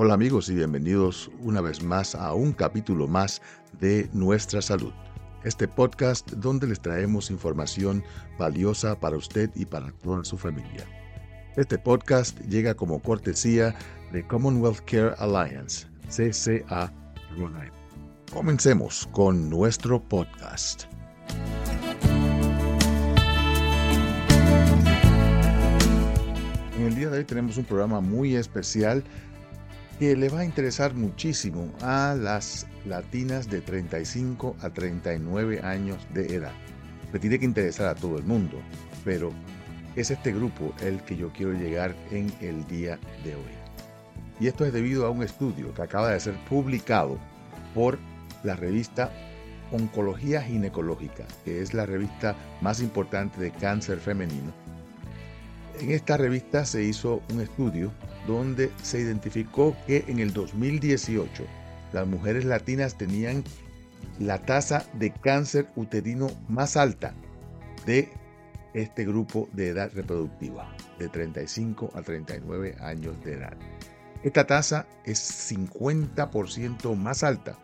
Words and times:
Hola 0.00 0.14
amigos 0.14 0.48
y 0.48 0.54
bienvenidos 0.54 1.28
una 1.40 1.60
vez 1.60 1.82
más 1.82 2.14
a 2.14 2.32
un 2.32 2.52
capítulo 2.52 3.08
más 3.08 3.42
de 3.80 4.08
Nuestra 4.12 4.62
Salud, 4.62 4.92
este 5.42 5.66
podcast 5.66 6.30
donde 6.34 6.68
les 6.68 6.80
traemos 6.80 7.32
información 7.32 8.04
valiosa 8.38 8.94
para 9.00 9.16
usted 9.16 9.50
y 9.56 9.64
para 9.66 9.90
toda 9.90 10.22
su 10.22 10.38
familia. 10.38 10.86
Este 11.56 11.76
podcast 11.78 12.38
llega 12.42 12.74
como 12.74 13.02
cortesía 13.02 13.74
de 14.12 14.24
Commonwealth 14.24 14.78
Care 14.84 15.16
Alliance, 15.18 15.88
CCA 16.06 16.92
Comencemos 18.32 19.08
con 19.10 19.50
nuestro 19.50 20.00
podcast. 20.00 20.84
En 26.78 26.84
el 26.86 26.94
día 26.94 27.10
de 27.10 27.18
hoy 27.18 27.24
tenemos 27.24 27.56
un 27.56 27.64
programa 27.64 28.00
muy 28.00 28.36
especial 28.36 29.02
que 29.98 30.14
le 30.14 30.28
va 30.28 30.40
a 30.40 30.44
interesar 30.44 30.94
muchísimo 30.94 31.68
a 31.82 32.14
las 32.16 32.66
latinas 32.86 33.50
de 33.50 33.60
35 33.60 34.56
a 34.60 34.70
39 34.70 35.60
años 35.62 35.98
de 36.14 36.34
edad. 36.36 36.52
Le 37.12 37.18
tiene 37.18 37.38
que 37.38 37.44
interesar 37.44 37.88
a 37.88 37.94
todo 37.96 38.16
el 38.16 38.24
mundo, 38.24 38.58
pero 39.04 39.32
es 39.96 40.12
este 40.12 40.32
grupo 40.32 40.72
el 40.80 41.02
que 41.02 41.16
yo 41.16 41.32
quiero 41.32 41.52
llegar 41.52 41.96
en 42.12 42.32
el 42.40 42.64
día 42.68 42.98
de 43.24 43.34
hoy. 43.34 43.58
Y 44.38 44.46
esto 44.46 44.64
es 44.64 44.72
debido 44.72 45.04
a 45.04 45.10
un 45.10 45.24
estudio 45.24 45.74
que 45.74 45.82
acaba 45.82 46.10
de 46.12 46.20
ser 46.20 46.34
publicado 46.48 47.18
por 47.74 47.98
la 48.44 48.54
revista 48.54 49.10
Oncología 49.72 50.42
Ginecológica, 50.42 51.24
que 51.44 51.60
es 51.60 51.74
la 51.74 51.86
revista 51.86 52.36
más 52.60 52.80
importante 52.80 53.40
de 53.40 53.50
cáncer 53.50 53.98
femenino. 53.98 54.52
En 55.80 55.92
esta 55.92 56.16
revista 56.16 56.64
se 56.64 56.82
hizo 56.82 57.22
un 57.32 57.40
estudio 57.40 57.92
donde 58.26 58.72
se 58.82 59.00
identificó 59.00 59.76
que 59.86 60.04
en 60.08 60.18
el 60.18 60.32
2018 60.32 61.44
las 61.92 62.06
mujeres 62.06 62.44
latinas 62.44 62.98
tenían 62.98 63.44
la 64.18 64.42
tasa 64.42 64.84
de 64.94 65.12
cáncer 65.12 65.68
uterino 65.76 66.28
más 66.48 66.76
alta 66.76 67.14
de 67.86 68.08
este 68.74 69.04
grupo 69.04 69.48
de 69.52 69.68
edad 69.68 69.92
reproductiva, 69.94 70.68
de 70.98 71.08
35 71.08 71.92
a 71.94 72.02
39 72.02 72.76
años 72.80 73.14
de 73.24 73.34
edad. 73.34 73.56
Esta 74.24 74.48
tasa 74.48 74.84
es 75.04 75.52
50% 75.52 76.96
más 76.96 77.22
alta 77.22 77.56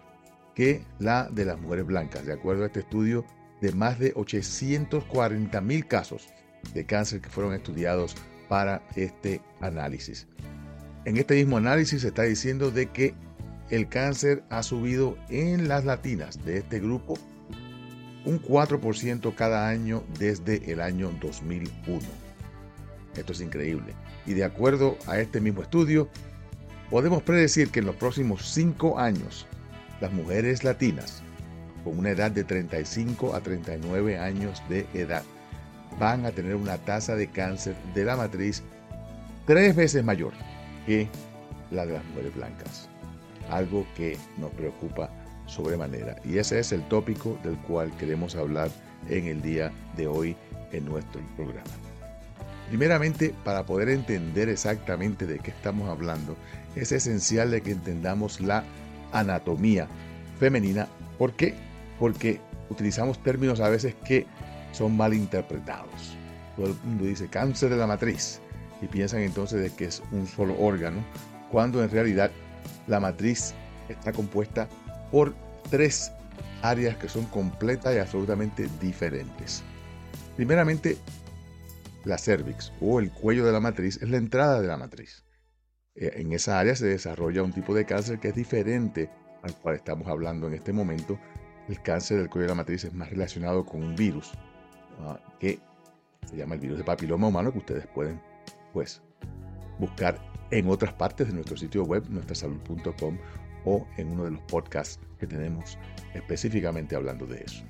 que 0.55 0.84
la 1.00 1.28
de 1.30 1.44
las 1.46 1.58
mujeres 1.61 1.86
blancas, 1.86 2.24
de 2.24 2.33
acuerdo 2.33 2.62
a 2.62 2.67
este 2.67 2.80
estudio 2.80 3.24
de 3.61 3.72
más 3.72 3.98
de 3.98 4.12
840 4.14 5.61
mil 5.61 5.86
casos 5.89 6.28
de 6.73 6.84
cáncer 6.84 7.20
que 7.20 7.29
fueron 7.29 7.55
estudiados 7.55 8.15
para 8.48 8.83
este 8.97 9.41
análisis. 9.61 10.27
En 11.05 11.17
este 11.17 11.34
mismo 11.34 11.57
análisis 11.57 12.03
se 12.03 12.09
está 12.09 12.23
diciendo 12.23 12.70
de 12.70 12.87
que 12.87 13.15
el 13.70 13.89
cáncer 13.89 14.45
ha 14.51 14.62
subido 14.62 15.17
en 15.29 15.69
las 15.69 15.85
latinas 15.85 16.45
de 16.45 16.59
este 16.59 16.81
grupo 16.81 17.15
un 18.25 18.41
4% 18.41 19.35
cada 19.35 19.69
año 19.69 20.03
desde 20.19 20.70
el 20.70 20.81
año 20.81 21.11
2001. 21.20 22.01
Esto 23.17 23.33
es 23.33 23.41
increíble. 23.41 23.95
Y 24.27 24.35
de 24.35 24.45
acuerdo 24.45 24.97
a 25.07 25.19
este 25.19 25.41
mismo 25.41 25.62
estudio, 25.62 26.09
podemos 26.91 27.23
predecir 27.23 27.70
que 27.70 27.81
en 27.81 27.87
los 27.87 27.97
próximos 27.97 28.48
5 28.51 28.98
años, 28.98 29.47
las 30.01 30.12
mujeres 30.12 30.65
latinas 30.65 31.23
con 31.85 31.98
una 31.98 32.11
edad 32.11 32.31
de 32.31 32.45
35 32.45 33.35
a 33.35 33.41
39 33.41 34.19
años 34.19 34.62
de 34.69 34.87
edad 34.95 35.23
van 35.98 36.27
a 36.27 36.33
tener 36.33 36.56
una 36.56 36.78
tasa 36.78 37.14
de 37.17 37.28
cáncer 37.28 37.75
de 37.95 38.05
la 38.05 38.17
matriz 38.17 38.62
tres 39.47 39.77
veces 39.77 40.05
mayor 40.05 40.33
que 40.86 41.09
la 41.70 41.86
de 41.86 41.95
las 41.95 42.05
mujeres 42.06 42.35
blancas. 42.35 42.89
Algo 43.51 43.86
que 43.96 44.17
nos 44.39 44.51
preocupa 44.52 45.11
sobremanera. 45.46 46.17
Y 46.24 46.39
ese 46.39 46.58
es 46.58 46.73
el 46.73 46.83
tópico 46.89 47.39
del 47.42 47.57
cual 47.58 47.95
queremos 47.98 48.35
hablar 48.36 48.70
en 49.08 49.27
el 49.27 49.42
día 49.42 49.70
de 49.96 50.07
hoy 50.07 50.36
en 50.73 50.86
nuestro 50.86 51.20
programa. 51.36 51.70
Primeramente, 52.68 53.35
para 53.45 53.64
poder 53.64 53.91
entender 53.91 54.48
exactamente 54.48 55.27
de 55.27 55.39
qué 55.39 55.51
estamos 55.51 55.89
hablando, 55.91 56.36
es 56.74 56.92
esencial 56.92 57.51
de 57.51 57.61
que 57.61 57.73
entendamos 57.73 58.41
la 58.41 58.64
anatomía 59.13 59.86
femenina. 60.41 60.89
¿Por 61.18 61.35
qué? 61.35 61.55
Porque 61.98 62.41
utilizamos 62.70 63.23
términos 63.23 63.61
a 63.61 63.68
veces 63.68 63.95
que 64.05 64.27
son 64.74 64.96
mal 64.96 65.14
interpretados. 65.14 66.17
Todo 66.57 66.67
el 66.67 66.74
mundo 66.85 67.05
dice 67.05 67.29
cáncer 67.29 67.70
de 67.70 67.77
la 67.77 67.86
matriz 67.86 68.40
y 68.83 68.86
piensan 68.86 69.20
entonces 69.20 69.62
de 69.62 69.70
que 69.70 69.86
es 69.86 70.02
un 70.12 70.27
solo 70.27 70.58
órgano, 70.58 71.05
cuando 71.51 71.83
en 71.83 71.90
realidad 71.90 72.30
la 72.86 73.01
matriz 73.01 73.55
está 73.89 74.12
compuesta 74.12 74.68
por 75.11 75.35
tres 75.70 76.12
áreas 76.62 76.96
que 76.96 77.08
son 77.08 77.24
completas 77.27 77.95
y 77.95 77.98
absolutamente 77.98 78.68
diferentes. 78.80 79.62
Primeramente, 80.36 80.98
la 82.05 82.18
cervix 82.18 82.73
o 82.80 82.98
el 83.01 83.11
cuello 83.11 83.46
de 83.46 83.52
la 83.52 83.61
matriz 83.61 84.01
es 84.02 84.08
la 84.08 84.17
entrada 84.17 84.61
de 84.61 84.68
la 84.68 84.77
matriz. 84.77 85.24
Eh, 85.95 86.12
en 86.17 86.33
esa 86.33 86.58
área 86.58 86.74
se 86.74 86.86
desarrolla 86.86 87.42
un 87.42 87.52
tipo 87.52 87.74
de 87.74 87.85
cáncer 87.85 88.18
que 88.18 88.29
es 88.29 88.35
diferente 88.35 89.08
al 89.42 89.55
cual 89.56 89.77
estamos 89.77 90.08
hablando 90.08 90.48
en 90.48 90.55
este 90.55 90.73
momento. 90.73 91.18
El 91.68 91.80
cáncer 91.80 92.18
del 92.18 92.29
cuello 92.29 92.46
de 92.46 92.52
la 92.52 92.56
matriz 92.56 92.85
es 92.85 92.92
más 92.92 93.11
relacionado 93.11 93.64
con 93.64 93.83
un 93.83 93.95
virus 93.95 94.33
ah, 95.00 95.18
que 95.38 95.58
se 96.27 96.36
llama 96.36 96.55
el 96.55 96.60
virus 96.60 96.78
de 96.78 96.84
papiloma 96.84 97.28
humano 97.28 97.52
que 97.52 97.58
ustedes 97.58 97.86
pueden 97.88 98.20
pues 98.72 99.02
buscar 99.78 100.18
en 100.50 100.68
otras 100.68 100.92
partes 100.94 101.27
de 101.27 101.32
nuestro 101.32 101.56
sitio 101.56 101.84
web, 101.84 102.05
nuestrasalud.com 102.08 103.18
o 103.64 103.86
en 103.96 104.12
uno 104.12 104.24
de 104.24 104.32
los 104.32 104.40
podcasts 104.42 105.00
que 105.18 105.27
tenemos 105.27 105.78
específicamente 106.14 106.96
hablando 106.96 107.27
de 107.27 107.42
eso. 107.42 107.64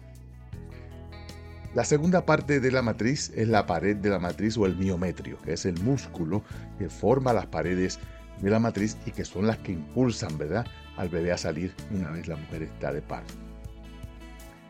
La 1.74 1.84
segunda 1.84 2.24
parte 2.24 2.60
de 2.60 2.70
la 2.70 2.82
matriz 2.82 3.32
es 3.34 3.48
la 3.48 3.66
pared 3.66 3.96
de 3.96 4.08
la 4.08 4.20
matriz 4.20 4.56
o 4.56 4.66
el 4.66 4.76
miometrio, 4.76 5.38
que 5.38 5.54
es 5.54 5.66
el 5.66 5.80
músculo 5.82 6.44
que 6.78 6.88
forma 6.88 7.32
las 7.32 7.46
paredes 7.46 7.98
de 8.41 8.50
la 8.50 8.60
matriz 8.60 8.96
y 9.06 9.10
que 9.10 9.24
son 9.24 9.48
las 9.48 9.58
que 9.58 9.72
impulsan, 9.72 10.38
¿verdad?, 10.38 10.66
al 10.96 11.08
bebé 11.08 11.32
a 11.32 11.36
salir 11.36 11.74
una 11.91 12.10
vez 12.10 12.28
la 12.28 12.36
mujer 12.36 12.62
está 12.62 12.92
de 12.92 13.02
parto. 13.02 13.34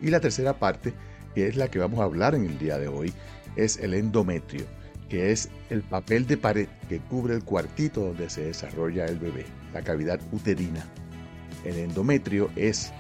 Y 0.01 0.09
la 0.09 0.21
tercera 0.21 0.59
parte, 0.59 0.95
que 1.35 1.49
es 1.49 1.57
la 1.57 1.69
que 1.69 1.79
vamos 1.79 2.01
a 2.01 2.05
hablar 2.05 2.35
en 2.35 2.45
el 2.45 2.59
día 2.59 2.79
de 2.79 2.89
hoy, 2.89 3.13
es 3.57 3.79
el 3.79 3.95
endometrio 3.95 4.65
que 5.09 5.33
es 5.33 5.49
el 5.71 5.83
papel 5.83 6.27
de 6.27 6.37
pared 6.37 6.69
que 6.89 6.99
cubre 6.99 7.35
el 7.35 7.45
cuartito 7.45 8.01
donde 8.01 8.31
se 8.31 8.47
desarrolla 8.47 9.05
el 9.07 9.19
bebé, 9.19 9.45
la 9.73 9.83
cavidad 9.83 10.21
uterina. 10.33 10.85
El 11.65 11.79
endometrio 11.79 12.51
es 12.57 12.93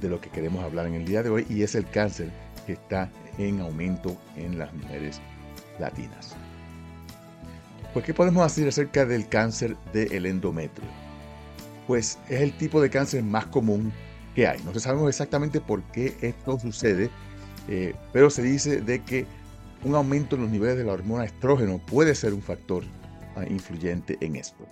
de 0.00 0.08
lo 0.08 0.20
que 0.20 0.30
queremos 0.30 0.64
hablar 0.64 0.86
en 0.86 0.94
el 0.94 1.04
día 1.04 1.22
de 1.22 1.30
hoy 1.30 1.46
y 1.48 1.62
es 1.62 1.74
el 1.74 1.88
cáncer 1.88 2.30
que 2.66 2.72
está 2.72 3.10
en 3.38 3.60
aumento 3.60 4.16
en 4.36 4.58
las 4.58 4.72
mujeres 4.74 5.20
latinas. 5.78 6.34
Pues, 7.92 8.04
¿qué 8.04 8.14
podemos 8.14 8.42
decir 8.42 8.68
acerca 8.68 9.06
del 9.06 9.28
cáncer 9.28 9.76
del 9.92 10.26
endometrio? 10.26 10.88
Pues 11.86 12.18
es 12.28 12.40
el 12.40 12.56
tipo 12.56 12.80
de 12.80 12.90
cáncer 12.90 13.22
más 13.22 13.46
común 13.46 13.92
No 14.36 14.78
sabemos 14.80 15.08
exactamente 15.08 15.60
por 15.60 15.82
qué 15.84 16.16
esto 16.20 16.58
sucede, 16.58 17.10
eh, 17.68 17.94
pero 18.12 18.30
se 18.30 18.42
dice 18.42 18.80
de 18.80 19.02
que 19.02 19.26
un 19.84 19.94
aumento 19.94 20.34
en 20.34 20.42
los 20.42 20.50
niveles 20.50 20.76
de 20.76 20.84
la 20.84 20.92
hormona 20.92 21.24
estrógeno 21.24 21.78
puede 21.78 22.14
ser 22.14 22.34
un 22.34 22.42
factor 22.42 22.82
ah, 23.36 23.44
influyente 23.48 24.18
en 24.20 24.36
esto. 24.36 24.66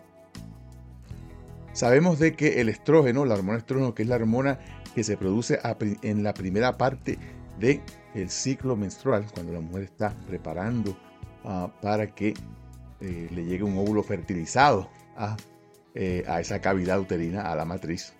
Sabemos 1.72 2.18
de 2.18 2.34
que 2.34 2.60
el 2.60 2.68
estrógeno, 2.68 3.24
la 3.24 3.34
hormona 3.34 3.58
estrógeno, 3.58 3.94
que 3.94 4.02
es 4.02 4.08
la 4.08 4.16
hormona 4.16 4.58
que 4.94 5.04
se 5.04 5.16
produce 5.16 5.58
en 6.02 6.22
la 6.22 6.34
primera 6.34 6.76
parte 6.76 7.18
del 7.58 7.80
el 8.14 8.28
ciclo 8.28 8.76
menstrual, 8.76 9.24
cuando 9.32 9.52
la 9.52 9.60
mujer 9.60 9.84
está 9.84 10.14
preparando 10.26 10.96
ah, 11.44 11.72
para 11.80 12.06
que 12.08 12.34
eh, 13.00 13.28
le 13.30 13.44
llegue 13.44 13.62
un 13.62 13.78
óvulo 13.78 14.02
fertilizado 14.02 14.90
a, 15.16 15.36
eh, 15.94 16.24
a, 16.26 16.40
esa 16.40 16.60
cavidad 16.60 17.00
uterina, 17.00 17.50
a 17.50 17.56
la 17.56 17.64
matriz, 17.64 18.12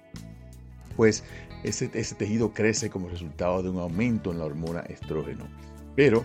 pues 1.03 1.25
ese, 1.65 1.89
tejido 1.89 2.53
crece 2.53 2.89
como 2.89 3.09
resultado 3.09 3.61
de 3.61 3.71
un 3.71 3.81
aumento 3.81 4.31
en 4.31 4.39
la 4.39 4.45
hormona 4.45 4.83
estrógeno. 4.83 5.49
Pero 5.97 6.25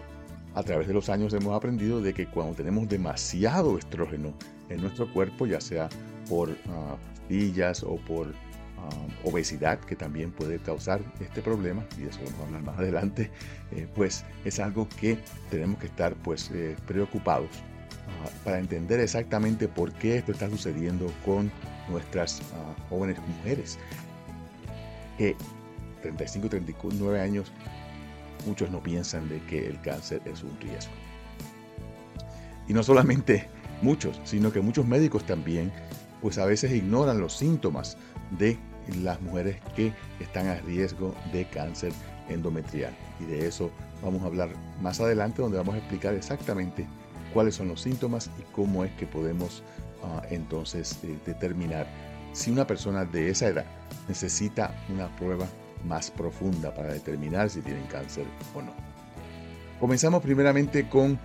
a 0.54 0.62
través 0.62 0.88
de 0.88 0.94
los 0.94 1.10
años 1.10 1.34
hemos 1.34 1.56
aprendido 1.56 2.00
de 2.00 2.14
que 2.14 2.28
cuando 2.28 2.54
tenemos 2.54 2.88
demasiado 2.88 3.80
estrógeno 3.80 4.36
en 4.70 4.82
nuestro 4.82 5.12
cuerpo, 5.12 5.48
ya 5.48 5.60
sea 5.62 5.90
por 6.30 6.52
uh, 6.52 6.54
pastillas 7.16 7.82
o 7.82 7.96
por 7.96 8.28
ah, 8.78 8.90
obesidad, 9.24 9.80
que 9.80 9.96
también 9.96 10.32
puede 10.32 10.60
causar 10.60 11.02
este 11.20 11.42
problema, 11.42 11.84
y 11.98 12.02
de 12.02 12.10
eso 12.12 12.20
vamos 12.26 12.40
a 12.40 12.44
hablar 12.44 12.62
más 12.62 12.78
adelante, 12.78 13.32
eh, 13.72 13.88
pues 13.96 14.26
es 14.46 14.60
algo 14.60 14.88
que 15.02 15.18
tenemos 15.50 15.80
que 15.80 15.88
estar 15.88 16.14
pues 16.18 16.52
eh, 16.54 16.76
preocupados 16.86 17.50
ah, 17.90 18.30
para 18.44 18.60
entender 18.60 19.00
exactamente 19.00 19.68
por 19.68 19.92
qué 19.94 20.18
esto 20.18 20.34
está 20.34 20.48
sucediendo 20.52 21.12
con 21.26 21.52
nuestras 21.90 22.44
jóvenes 22.90 23.18
mujeres 23.28 23.80
que 25.18 25.36
35 26.02 26.50
39 26.50 27.19
años 27.19 27.52
muchos 28.46 28.69
no 28.69 28.81
piensan 28.81 29.28
de 29.30 29.42
que 29.44 29.68
el 29.68 29.80
cáncer 29.81 30.22
es 30.25 30.44
un 30.44 30.58
riesgo. 30.60 30.94
Y 32.68 32.74
no 32.74 32.84
solamente 32.84 33.48
muchos, 33.81 34.19
sino 34.24 34.52
que 34.52 34.62
muchos 34.62 34.86
médicos 34.86 35.25
también 35.25 35.72
pues 36.22 36.38
a 36.38 36.46
veces 36.46 36.72
ignoran 36.72 37.19
los 37.19 37.34
síntomas 37.34 37.98
de 38.38 38.58
las 39.02 39.22
mujeres 39.22 39.58
que 39.75 39.94
están 40.19 40.48
a 40.48 40.56
riesgo 40.62 41.14
de 41.31 41.46
cáncer 41.46 41.92
endometrial. 42.30 42.96
Y 43.19 43.25
de 43.25 43.48
eso 43.48 43.72
vamos 44.02 44.24
a 44.24 44.25
hablar 44.25 44.50
más 44.81 45.00
adelante, 45.00 45.42
donde 45.42 45.58
vamos 45.58 45.75
a 45.75 45.80
explicar 45.80 46.14
exactamente 46.14 46.88
cuáles 47.34 47.56
son 47.56 47.68
los 47.68 47.81
síntomas 47.81 48.30
y 48.40 48.42
cómo 48.54 48.84
es 48.84 48.92
que 48.94 49.06
podemos 49.06 49.64
ah, 50.04 50.24
entonces 50.30 51.00
eh, 51.04 51.18
determinar 51.25 51.88
si 52.34 52.52
una 52.52 52.68
persona 52.68 53.06
de 53.06 53.30
esa 53.30 53.48
edad 53.48 53.66
necesita 54.08 54.74
una 54.90 55.14
prueba 55.16 55.48
más 55.86 56.12
profunda 56.12 56.74
para 56.74 56.94
determinar 56.94 57.50
si 57.50 57.62
tienen 57.62 57.86
cáncer 57.88 58.26
o 58.56 58.62
no. 58.62 58.74
Comenzamos 59.80 60.22
primeramente 60.24 60.90
con 60.90 61.20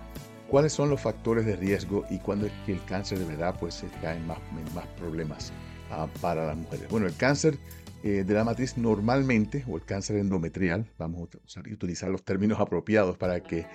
cuáles 0.47 0.73
son 0.73 0.89
los 0.89 1.01
factores 1.01 1.45
de 1.45 1.55
riesgo 1.55 2.05
y 2.09 2.19
cuándo 2.19 2.45
es 2.45 2.51
que 2.65 2.73
el 2.73 2.85
cáncer 2.85 3.19
de 3.19 3.25
verdad 3.25 3.55
pues 3.59 3.83
está 3.83 4.15
en 4.15 4.27
más, 4.27 4.37
más 4.75 4.85
problemas 4.99 5.51
ah, 5.91 6.07
para 6.21 6.45
las 6.45 6.57
mujeres. 6.57 6.87
Bueno, 6.89 7.07
el 7.07 7.15
cáncer 7.15 7.57
eh, 8.03 8.25
de 8.25 8.33
la 8.33 8.43
matriz 8.43 8.77
normalmente, 8.77 9.63
o 9.67 9.77
el 9.77 9.85
cáncer 9.85 10.17
endometrial, 10.17 10.85
vamos 10.97 11.29
a 11.55 11.59
utilizar 11.61 12.09
los 12.09 12.23
términos 12.23 12.59
apropiados 12.59 13.17
para 13.17 13.41
que 13.41 13.59
eh, 13.59 13.65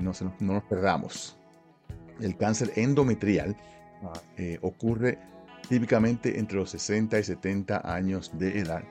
no, 0.00 0.12
no, 0.40 0.54
nos 0.54 0.64
perdamos. 0.64 1.36
El 2.18 2.36
cáncer 2.36 2.72
endometrial 2.76 3.56
ah, 4.02 4.20
eh, 4.38 4.58
ocurre 4.62 5.18
típicamente 5.68 6.38
entre 6.38 6.58
los 6.58 6.70
60 6.70 7.18
y 7.18 7.24
70 7.24 7.82
años 7.84 8.30
de 8.38 8.58
edad 8.58 8.82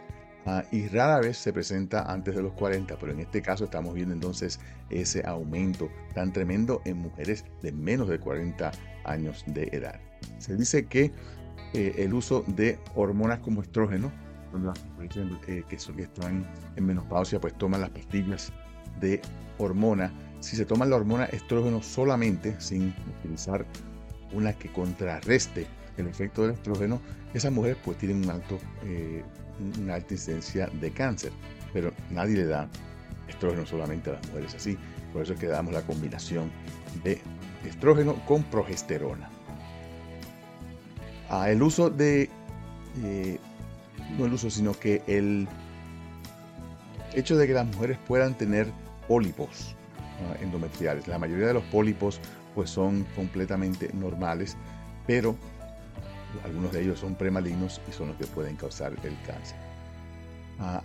Ah, 0.50 0.64
y 0.72 0.88
rara 0.88 1.20
vez 1.20 1.38
se 1.38 1.52
presenta 1.52 2.10
antes 2.10 2.34
de 2.34 2.42
los 2.42 2.54
40, 2.54 2.98
pero 2.98 3.12
en 3.12 3.20
este 3.20 3.42
caso 3.42 3.66
estamos 3.66 3.94
viendo 3.94 4.14
entonces 4.14 4.62
ese 4.90 5.22
aumento 5.28 5.90
tan 6.16 6.32
tremendo 6.32 6.82
en 6.86 7.00
mujeres 7.00 7.44
de 7.62 7.74
menos 7.74 8.08
de 8.08 8.18
40 8.18 8.72
años 9.04 9.44
de 9.48 9.64
edad. 9.74 10.00
Se 10.38 10.56
dice 10.56 10.86
que 10.86 11.12
eh, 11.74 11.96
el 11.98 12.14
uso 12.14 12.46
de 12.48 12.80
hormonas 12.96 13.40
como 13.40 13.62
estrógeno, 13.62 14.10
eh, 15.50 15.64
que, 15.68 15.78
son, 15.78 15.98
que 15.98 16.04
están 16.04 16.50
en 16.78 16.86
menopausia, 16.86 17.42
pues 17.42 17.54
toman 17.58 17.82
las 17.82 17.90
pastillas 17.90 18.54
de 19.02 19.22
hormona. 19.58 20.14
Si 20.40 20.56
se 20.56 20.66
toma 20.66 20.86
la 20.86 20.96
hormona 20.96 21.26
estrógeno 21.26 21.84
solamente, 21.84 22.56
sin 22.62 22.96
utilizar 23.20 23.66
una 24.32 24.54
que 24.54 24.72
contrarreste 24.72 25.68
el 25.98 26.08
efecto 26.08 26.44
del 26.44 26.52
estrógeno, 26.52 27.02
esas 27.34 27.52
mujeres 27.52 27.78
pues 27.84 27.98
tienen 27.98 28.24
un 28.24 28.30
alto 28.30 28.60
eh, 28.84 29.24
una 29.82 29.96
alta 29.96 30.14
incidencia 30.14 30.68
de 30.68 30.92
cáncer, 30.92 31.32
pero 31.74 31.92
nadie 32.12 32.38
le 32.38 32.46
da 32.46 32.70
estrógeno 33.28 33.66
solamente 33.66 34.10
a 34.10 34.14
las 34.14 34.28
mujeres 34.28 34.56
así. 34.56 34.78
Por 35.14 35.24
eso 35.24 35.34
es 35.34 35.40
que 35.40 35.48
damos 35.48 35.74
la 35.74 35.82
combinación 35.82 36.52
de 37.04 37.22
estrógeno 37.66 38.16
con 38.26 38.44
progesterona. 38.44 39.30
Ah, 41.30 41.50
el 41.50 41.62
uso 41.62 41.90
de, 41.90 42.30
eh, 43.04 43.40
no 44.18 44.26
el 44.26 44.34
uso, 44.34 44.50
sino 44.50 44.74
que 44.74 45.02
el 45.08 45.48
hecho 47.14 47.36
de 47.36 47.48
que 47.48 47.54
las 47.54 47.66
mujeres 47.66 47.98
puedan 48.08 48.38
tener 48.38 48.68
pólipos 49.08 49.76
ah, 49.98 50.38
endometriales. 50.42 51.08
La 51.08 51.18
mayoría 51.18 51.48
de 51.48 51.54
los 51.54 51.64
pólipos 51.66 52.22
pues 52.56 52.70
son 52.70 53.06
completamente 53.16 53.92
normales, 53.94 54.56
pero 55.06 55.36
algunos 56.44 56.72
de 56.72 56.82
ellos 56.82 57.00
son 57.00 57.16
premalignos 57.16 57.82
y 57.90 57.92
son 57.92 58.10
los 58.10 58.18
que 58.18 58.26
pueden 58.26 58.56
causar 58.56 58.94
el 59.04 59.18
cáncer. 59.26 59.58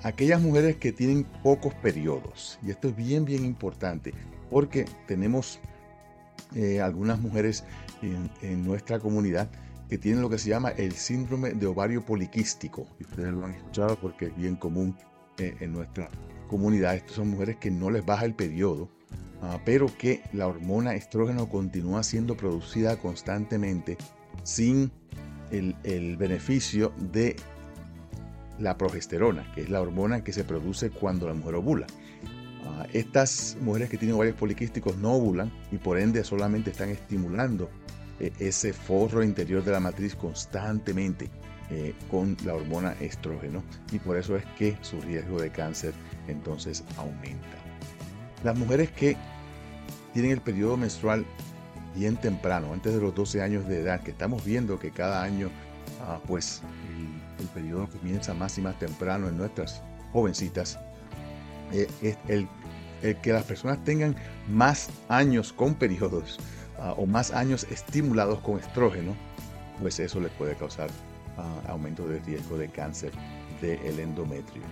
aquellas 0.02 0.40
mujeres 0.40 0.76
que 0.76 0.92
tienen 0.92 1.24
pocos 1.42 1.74
periodos, 1.74 2.58
y 2.62 2.70
esto 2.70 2.88
es 2.88 2.96
bien, 2.96 3.24
bien 3.24 3.44
importante, 3.44 4.12
porque 4.50 4.84
tenemos 5.06 5.58
eh, 6.54 6.80
algunas 6.80 7.18
mujeres 7.18 7.64
en, 8.02 8.64
nuestra 8.64 8.98
comunidad 8.98 9.48
que 9.88 9.96
tienen 9.96 10.20
lo 10.20 10.28
que 10.28 10.38
se 10.38 10.50
llama 10.50 10.70
el 10.70 10.92
síndrome 10.92 11.50
de 11.52 11.66
ovario 11.66 12.04
poliquístico. 12.04 12.86
Ustedes 13.00 13.32
lo 13.32 13.44
han 13.44 13.52
escuchado 13.52 13.96
porque 13.96 14.26
es 14.26 14.36
bien 14.36 14.56
común 14.56 14.96
eh, 15.38 15.54
en 15.60 15.72
nuestra 15.72 16.08
comunidad. 16.48 16.94
Estas 16.94 17.12
son 17.12 17.28
mujeres 17.28 17.56
que 17.56 17.70
no 17.70 17.90
les 17.90 18.04
baja 18.04 18.24
el 18.24 18.34
periodo, 18.34 18.90
ah, 19.40 19.58
pero 19.64 19.86
que 19.98 20.22
la 20.32 20.46
hormona 20.46 20.94
estrógeno 20.94 21.48
continúa 21.48 22.02
siendo 22.02 22.36
producida 22.36 22.96
constantemente 22.96 23.96
sin 24.42 24.90
el, 25.52 26.16
beneficio 26.16 26.92
de 26.98 27.36
la 28.58 28.76
progesterona, 28.76 29.50
que 29.54 29.62
es 29.62 29.70
la 29.70 29.80
hormona 29.80 30.24
que 30.24 30.32
se 30.32 30.44
produce 30.44 30.90
cuando 30.90 31.26
la 31.26 31.34
mujer 31.34 31.56
ovula. 31.56 31.86
Ah, 32.64 32.86
estas 32.92 33.56
mujeres 33.60 33.90
que 33.90 33.98
tienen 33.98 34.14
ovarios 34.14 34.36
poliquísticos 34.36 34.96
no 34.96 35.12
ovulan 35.12 35.52
y 35.70 35.78
por 35.78 35.98
ende 35.98 36.22
solamente 36.24 36.70
están 36.70 36.90
estimulando 36.90 37.70
eh, 38.20 38.32
ese 38.38 38.72
forro 38.72 39.22
interior 39.22 39.64
de 39.64 39.72
la 39.72 39.80
matriz 39.80 40.14
constantemente 40.14 41.28
eh, 41.70 41.94
con 42.10 42.36
la 42.44 42.54
hormona 42.54 42.92
estrógeno 43.00 43.62
y 43.90 43.98
por 43.98 44.16
eso 44.16 44.36
es 44.36 44.44
que 44.58 44.76
su 44.82 45.00
riesgo 45.00 45.40
de 45.40 45.50
cáncer 45.50 45.92
entonces 46.28 46.84
aumenta. 46.96 47.58
Las 48.44 48.56
mujeres 48.56 48.90
que 48.90 49.16
tienen 50.12 50.32
el 50.32 50.40
periodo 50.40 50.76
menstrual 50.76 51.24
bien 51.94 52.16
temprano, 52.16 52.72
antes 52.72 52.94
de 52.94 53.00
los 53.00 53.14
12 53.14 53.42
años 53.42 53.66
de 53.66 53.80
edad, 53.80 54.00
que 54.02 54.10
estamos 54.10 54.44
viendo 54.44 54.78
que 54.78 54.90
cada 54.90 55.22
año, 55.22 55.50
ah, 56.02 56.18
pues 56.26 56.62
el, 57.38 57.46
periodo 57.48 57.88
comienza 57.88 58.34
más 58.34 58.56
y 58.58 58.62
más 58.62 58.78
temprano 58.78 59.28
en 59.28 59.36
nuestras 59.36 59.82
jovencitas, 60.12 60.78
eh, 61.72 61.88
es 62.02 62.16
el, 62.28 62.48
que 63.20 63.32
las 63.32 63.44
personas 63.44 63.82
tengan 63.82 64.14
más 64.48 64.90
años 65.08 65.52
con 65.52 65.74
periodos 65.74 66.38
ah, 66.78 66.94
o 66.96 67.06
más 67.06 67.32
años 67.32 67.66
estimulados 67.70 68.38
con 68.40 68.60
estrógeno, 68.60 69.14
pues 69.80 69.98
eso 69.98 70.20
les 70.20 70.30
puede 70.32 70.54
causar 70.54 70.88
ah, 71.36 71.62
aumento 71.68 72.06
de 72.06 72.20
riesgo 72.20 72.56
de 72.58 72.68
cáncer 72.68 73.12
del 73.60 73.98
endometrio. 73.98 74.62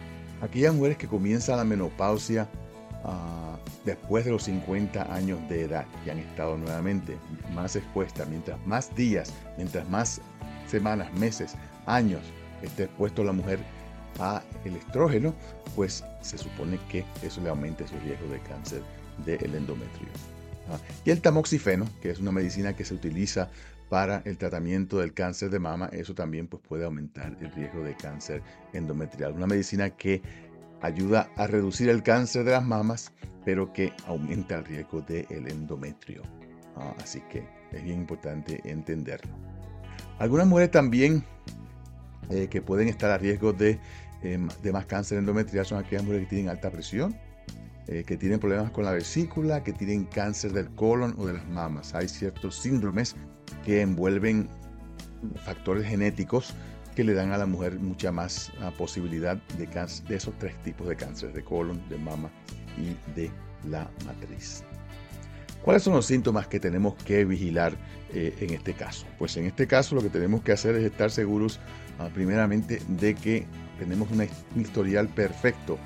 Aquellas 0.41 0.75
mujeres 0.75 0.97
que 0.97 1.07
comienzan 1.07 1.59
la 1.59 1.65
menopausia 1.65 2.49
después 3.85 4.25
de 4.25 4.32
los 4.32 4.44
50 4.44 5.12
años 5.12 5.38
de 5.49 5.62
edad 5.62 5.87
y 6.05 6.11
han 6.11 6.19
estado 6.19 6.56
nuevamente 6.56 7.17
más 7.55 7.76
expuestas, 7.76 8.29
mientras 8.29 8.64
más 8.67 8.94
días, 8.94 9.32
mientras 9.56 9.88
más 9.88 10.20
semanas, 10.67 11.12
meses, 11.14 11.55
años 11.87 12.20
esté 12.62 12.85
expuesto 12.85 13.25
la 13.25 13.32
mujer 13.32 13.58
a 14.19 14.43
el 14.64 14.76
estrógeno, 14.76 15.35
pues 15.75 16.05
se 16.20 16.37
supone 16.37 16.79
que 16.91 17.05
eso 17.23 17.41
le 17.41 17.49
aumente 17.49 17.87
su 17.87 17.99
riesgo 18.00 18.29
de 18.29 18.41
cáncer 18.41 18.82
del 19.25 19.55
endometrio. 19.55 20.08
Ah, 20.69 20.78
y 21.04 21.11
el 21.11 21.21
tamoxifeno, 21.21 21.87
que 22.02 22.11
es 22.11 22.21
una 22.21 22.33
medicina 22.33 22.75
que 22.75 22.85
se 22.85 22.95
utiliza 22.95 23.49
para 23.88 24.23
el 24.25 24.38
tratamiento 24.38 24.99
del 24.99 25.12
cáncer 25.14 25.50
de 25.50 25.59
mama, 25.59 25.88
eso 25.92 26.14
también 26.14 26.47
pues, 26.47 26.62
puede 26.66 26.85
aumentar 26.85 27.37
el 27.40 27.52
riesgo 27.52 27.83
de 27.83 27.97
cáncer 27.97 28.42
endometrial. 28.73 29.33
Una 29.33 29.49
medicina 29.49 29.90
que 29.90 30.23
ayuda 30.83 31.31
a 31.37 31.47
reducir 31.47 31.89
el 31.89 32.03
cáncer 32.03 32.45
de 32.45 32.53
las 32.53 32.65
mamas, 32.65 33.13
pero 33.45 33.73
que 33.73 33.93
aumenta 34.07 34.57
el 34.57 34.65
riesgo 34.65 35.01
del 35.03 35.49
endometrio. 35.49 36.23
Ah, 36.77 36.95
así 37.03 37.21
que 37.31 37.47
es 37.73 37.83
bien 37.83 38.01
importante 38.01 38.61
entenderlo. 38.65 39.33
Algunas 40.19 40.47
mujeres 40.47 40.71
también 40.71 41.25
eh, 42.31 42.49
que 42.49 42.63
pueden 42.63 42.89
estar 42.89 43.11
a 43.11 43.19
riesgo 43.19 43.53
de, 43.53 43.79
em, 44.23 44.49
de, 44.63 44.73
más 44.73 44.87
cáncer 44.87 45.19
endometrial 45.19 45.67
son 45.67 45.79
aquellas 45.79 46.05
mujeres 46.05 46.25
que 46.25 46.37
tienen 46.37 46.49
alta 46.49 46.71
presión, 46.71 47.17
eh, 47.87 48.05
que 48.07 48.17
tienen 48.17 48.39
problemas 48.39 48.71
con 48.71 48.85
la 48.85 48.93
vesícula, 48.93 49.65
que 49.65 49.73
tienen 49.73 50.05
cáncer 50.05 50.53
del 50.53 50.71
colon 50.75 51.15
o 51.19 51.27
de 51.27 51.35
las 51.35 51.49
mamas. 51.49 51.95
Hay 51.95 52.09
ciertos 52.09 52.57
síndromes 52.57 53.17
que 53.65 53.81
envuelven 53.81 54.49
factores 55.45 55.87
genéticos 55.87 56.55
que 57.00 57.04
le 57.04 57.14
dan 57.14 57.33
a 57.33 57.38
la 57.38 57.47
mujer 57.47 57.78
mucha 57.78 58.12
más 58.12 58.52
ah, 58.61 58.71
posibilidad 58.76 59.38
de, 59.57 59.66
cáncer, 59.66 60.07
de 60.07 60.16
esos 60.16 60.38
tres 60.38 60.54
tipos 60.62 60.87
de 60.87 60.97
cáncer, 60.97 61.33
de 61.33 61.42
colon, 61.42 61.80
de 61.88 61.97
mama 61.97 62.30
y 62.76 62.95
de 63.19 63.30
la 63.66 63.90
matriz. 64.04 64.64
¿Cuáles 65.62 65.83
son 65.83 65.95
los 65.95 66.04
síntomas 66.04 66.47
que 66.47 66.61
tenemos 66.61 66.95
que 66.97 67.25
vigilar 67.25 67.73
eh, 68.12 68.37
en 68.40 68.50
este 68.50 68.75
caso? 68.75 69.07
Pues 69.19 69.35
en 69.38 69.47
este 69.47 69.66
caso 69.66 69.95
lo 69.95 70.02
que 70.02 70.11
tenemos 70.11 70.42
que 70.42 70.52
hacer 70.52 70.75
es 70.75 70.85
estar 70.85 71.11
seguros 71.11 71.59
ah, 71.99 72.11
primeramente 72.12 72.83
de 72.87 73.14
que 73.14 73.47
tenemos 73.78 74.11
un 74.11 74.28
historial 74.61 75.09
perfecto 75.09 75.78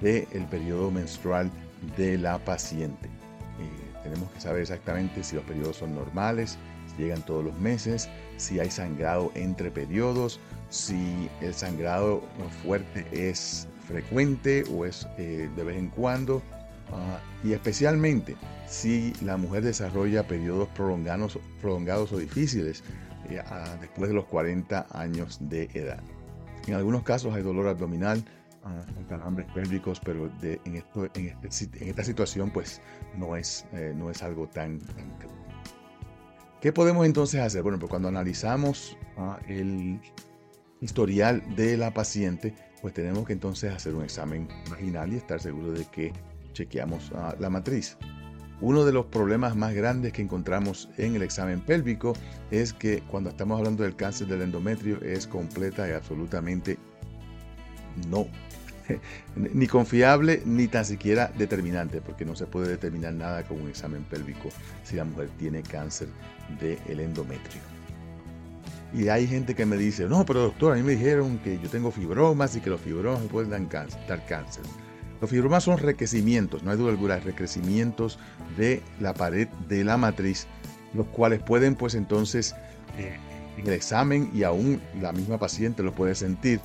del 0.00 0.26
el 0.32 0.46
periodo 0.46 0.90
menstrual 0.90 1.48
de 1.96 2.18
la 2.18 2.40
paciente. 2.40 3.06
Eh, 3.06 4.00
tenemos 4.02 4.32
que 4.32 4.40
saber 4.40 4.62
exactamente 4.62 5.22
si 5.22 5.36
los 5.36 5.44
periodos 5.44 5.76
son 5.76 5.94
normales, 5.94 6.58
llegan 6.98 7.22
todos 7.22 7.44
los 7.44 7.58
meses, 7.58 8.08
si 8.36 8.58
hay 8.60 8.70
sangrado 8.70 9.30
entre 9.34 9.70
periodos, 9.70 10.40
si 10.70 11.28
el 11.40 11.54
sangrado 11.54 12.22
fuerte 12.62 13.06
es 13.12 13.68
frecuente 13.86 14.64
o 14.72 14.84
es 14.84 15.06
eh, 15.18 15.48
de 15.54 15.64
vez 15.64 15.76
en 15.76 15.88
cuando, 15.88 16.42
ah, 16.92 17.20
y 17.44 17.52
especialmente 17.52 18.36
si 18.66 19.12
la 19.22 19.36
mujer 19.36 19.62
desarrolla 19.62 20.26
periodos 20.26 20.68
prolongados, 20.70 21.38
prolongados 21.60 22.12
o 22.12 22.18
difíciles 22.18 22.82
eh, 23.28 23.42
después 23.80 24.08
de 24.08 24.14
los 24.14 24.24
40 24.26 24.86
años 24.92 25.38
de 25.40 25.68
edad. 25.74 26.02
En 26.66 26.74
algunos 26.74 27.02
casos 27.04 27.34
hay 27.34 27.42
dolor 27.42 27.68
abdominal, 27.68 28.24
uh, 28.64 29.08
calambres 29.08 29.46
pélvicos, 29.52 30.00
pero 30.00 30.28
en, 30.42 30.76
esto, 30.76 31.08
en, 31.14 31.36
este 31.42 31.88
esta 31.88 32.02
situación 32.02 32.50
pues 32.50 32.80
no 33.16 33.36
es, 33.36 33.64
eh, 33.72 33.92
no 33.96 34.10
es 34.10 34.22
algo 34.22 34.48
tan 34.48 34.80
¿Qué 36.66 36.72
podemos 36.72 37.06
entonces 37.06 37.40
hacer? 37.40 37.62
Bueno, 37.62 37.78
pues 37.78 37.88
cuando 37.88 38.08
analizamos 38.08 38.98
ah, 39.16 39.38
el 39.46 40.00
historial 40.80 41.40
de 41.54 41.76
la 41.76 41.94
paciente, 41.94 42.56
pues 42.82 42.92
tenemos 42.92 43.24
que 43.24 43.34
entonces 43.34 43.72
hacer 43.72 43.94
un 43.94 44.02
examen 44.02 44.48
vaginal 44.68 45.12
y 45.12 45.16
estar 45.16 45.40
seguro 45.40 45.70
de 45.70 45.84
que 45.84 46.12
chequeamos 46.54 47.12
ah, 47.14 47.36
la 47.38 47.50
matriz. 47.50 47.96
Uno 48.60 48.84
de 48.84 48.92
los 48.92 49.06
problemas 49.06 49.54
más 49.54 49.74
grandes 49.74 50.12
que 50.12 50.22
encontramos 50.22 50.88
en 50.96 51.14
el 51.14 51.22
examen 51.22 51.60
pélvico 51.60 52.14
es 52.50 52.72
que 52.72 53.00
cuando 53.02 53.30
estamos 53.30 53.58
hablando 53.58 53.84
del 53.84 53.94
cáncer 53.94 54.26
del 54.26 54.42
endometrio 54.42 55.00
es 55.02 55.28
completa 55.28 55.88
y 55.88 55.92
absolutamente 55.92 56.78
no 58.08 58.26
ni 59.36 59.66
confiable 59.66 60.42
ni 60.44 60.68
tan 60.68 60.84
siquiera 60.84 61.32
determinante, 61.36 62.00
porque 62.00 62.24
no 62.24 62.36
se 62.36 62.46
puede 62.46 62.68
determinar 62.68 63.12
nada 63.14 63.44
con 63.44 63.60
un 63.60 63.68
examen 63.68 64.04
pélvico 64.04 64.48
si 64.84 64.96
la 64.96 65.04
mujer 65.04 65.28
tiene 65.38 65.62
cáncer 65.62 66.08
del 66.60 67.00
endometrio. 67.00 67.60
Y 68.94 69.08
hay 69.08 69.26
gente 69.26 69.54
que 69.54 69.66
me 69.66 69.76
dice, 69.76 70.06
no, 70.06 70.24
pero 70.24 70.40
doctor, 70.40 70.72
a 70.72 70.76
mí 70.76 70.82
me 70.82 70.92
dijeron 70.92 71.38
que 71.38 71.58
yo 71.58 71.68
tengo 71.68 71.90
fibromas 71.90 72.56
y 72.56 72.60
que 72.60 72.70
los 72.70 72.80
fibromas 72.80 73.20
me 73.20 73.28
pueden 73.28 73.50
dar 73.50 73.68
cáncer. 73.68 74.00
Dar 74.08 74.24
cáncer. 74.26 74.62
Los 75.20 75.30
fibromas 75.30 75.64
son 75.64 75.78
recrecimientos, 75.78 76.62
no 76.62 76.70
hay 76.70 76.76
duda 76.76 76.90
alguna, 76.90 77.16
recrecimientos 77.18 78.18
de 78.56 78.82
la 79.00 79.14
pared 79.14 79.48
de 79.68 79.82
la 79.82 79.96
matriz, 79.96 80.46
los 80.94 81.06
cuales 81.06 81.42
pueden 81.42 81.74
pues 81.74 81.94
entonces 81.94 82.54
eh, 82.98 83.16
en 83.56 83.66
el 83.66 83.72
examen 83.72 84.30
y 84.34 84.42
aún 84.42 84.80
la 85.00 85.12
misma 85.12 85.38
paciente 85.38 85.82
lo 85.82 85.92
puede 85.92 86.14
sentir 86.14 86.60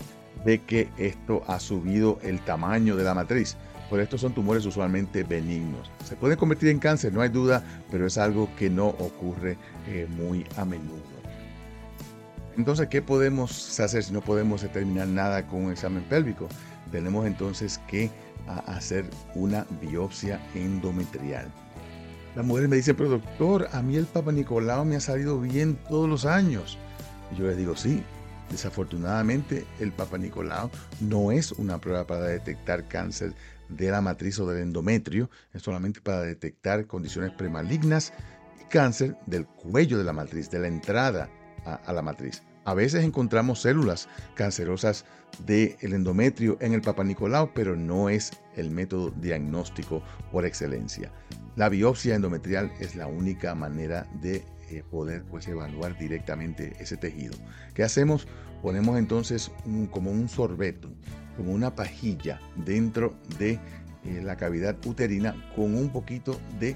de 0.46 0.60
que 0.60 0.90
esto 0.98 1.44
ha 1.48 1.60
subido 1.60 2.20
el 2.24 2.40
tamaño 2.40 2.96
de 2.96 3.04
la 3.04 3.14
matriz. 3.14 3.58
Por 3.90 4.00
estos 4.00 4.22
son 4.22 4.34
tumores 4.34 4.66
usualmente 4.66 5.24
benignos. 5.24 5.92
Se 6.06 6.16
pueden 6.16 6.38
convertir 6.38 6.70
en 6.70 6.80
cáncer, 6.80 7.14
no 7.14 7.22
hay 7.22 7.30
duda, 7.30 7.64
pero 7.92 8.08
es 8.08 8.18
algo 8.18 8.50
que 8.58 8.70
no 8.70 8.88
ocurre 8.88 9.58
eh, 9.88 10.08
muy 10.10 10.46
a 10.58 10.66
menudo. 10.66 11.02
Entonces, 12.58 12.88
¿qué 12.88 13.02
podemos 13.02 13.80
hacer 13.80 14.04
si 14.04 14.14
no 14.14 14.22
podemos 14.22 14.62
determinar 14.62 15.08
nada 15.08 15.48
con 15.48 15.66
un 15.66 15.72
examen 15.72 16.04
pélvico? 16.04 16.48
Tenemos 16.92 17.26
entonces 17.26 17.80
que 17.88 18.10
hacer 18.66 19.06
una 19.36 19.66
biopsia 19.82 20.40
endometrial. 20.56 21.48
Las 22.36 22.46
mujeres 22.46 22.70
me 22.70 22.78
dicen, 22.78 22.96
pero 22.96 23.10
doctor, 23.10 23.68
a 23.74 23.82
mí 23.82 23.96
el 23.96 24.06
Papa 24.06 24.32
Nicolau 24.32 24.86
me 24.86 24.96
ha 24.96 25.02
salido 25.02 25.40
bien 25.40 25.78
todos 25.90 26.08
los 26.08 26.26
años. 26.26 26.78
Y 27.34 27.40
yo 27.40 27.48
les 27.48 27.58
digo, 27.58 27.76
sí, 27.76 28.04
Desafortunadamente, 28.52 29.66
el 29.80 29.94
Papa 29.94 30.18
Nicolau 30.18 30.70
no 31.00 31.32
es 31.32 31.54
una 31.54 31.80
prueba 31.80 32.06
para 32.06 32.26
detectar 32.26 32.88
cáncer 32.88 33.34
de 33.70 33.90
la 33.90 34.02
matriz 34.02 34.38
o 34.40 34.46
del 34.46 34.62
endometrio, 34.62 35.30
es 35.54 35.62
solamente 35.62 36.02
para 36.02 36.22
detectar 36.22 36.86
condiciones 36.86 37.32
premalignas 37.32 38.12
y 38.62 38.66
cáncer 38.66 39.16
del 39.26 39.46
cuello 39.46 39.98
de 39.98 40.04
la 40.04 40.12
matriz, 40.12 40.52
de 40.52 40.60
la 40.60 40.68
entrada 40.68 41.30
a, 41.66 41.94
la 41.94 42.02
matriz. 42.02 42.44
A 42.66 42.74
veces 42.74 43.06
encontramos 43.06 43.62
células 43.62 44.10
cancerosas 44.36 45.06
del 45.46 45.78
endometrio 45.82 46.58
en 46.60 46.74
el 46.74 46.82
Papa 46.82 47.06
Nicolau, 47.06 47.54
pero 47.54 47.78
no 47.78 48.10
es 48.10 48.32
el 48.58 48.70
método 48.70 49.12
diagnóstico 49.12 50.04
por 50.32 50.46
excelencia. 50.46 51.10
La 51.56 51.70
biopsia 51.70 52.16
endometrial 52.16 52.72
es 52.82 52.96
la 52.96 53.08
única 53.08 53.56
manera 53.56 54.08
de 54.22 54.44
eh, 54.72 54.84
poder 54.90 55.24
pues, 55.30 55.50
evaluar 55.50 55.98
directamente 55.98 56.74
ese 56.80 56.96
tejido. 56.96 57.34
¿Qué 57.74 57.84
hacemos? 57.84 58.26
Ponemos 58.62 58.98
entonces 58.98 59.52
como 59.90 60.12
un 60.12 60.30
sorbeto, 60.30 60.90
como 61.36 61.52
una 61.52 61.76
pajilla 61.76 62.40
dentro 62.56 63.14
de 63.38 63.60
eh, 64.06 64.22
la 64.24 64.38
cavidad 64.38 64.78
uterina 64.86 65.36
con 65.58 65.76
un 65.76 65.90
poquito 65.90 66.40
de 66.58 66.70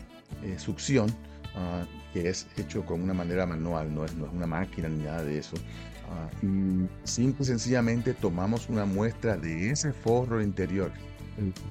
eh, 0.44 0.56
succión, 0.58 1.10
ah, 1.56 1.86
que 2.12 2.28
es 2.28 2.48
hecho 2.58 2.86
con 2.86 3.02
una 3.02 3.14
manera 3.14 3.46
manual, 3.46 3.94
no 3.96 4.04
es, 4.04 4.14
no 4.16 4.25
es 4.25 4.34
una 4.34 4.48
máquina 4.48 4.90
ni 4.90 5.04
nada 5.04 5.24
de 5.24 5.38
eso. 5.38 5.56
Y 6.44 6.88
simple 7.04 7.44
y 7.44 7.46
sencillamente 7.46 8.14
tomamos 8.14 8.70
una 8.70 8.86
muestra 8.86 9.38
de 9.38 9.72
ese 9.72 9.92
forro 9.92 10.42
interior 10.42 10.92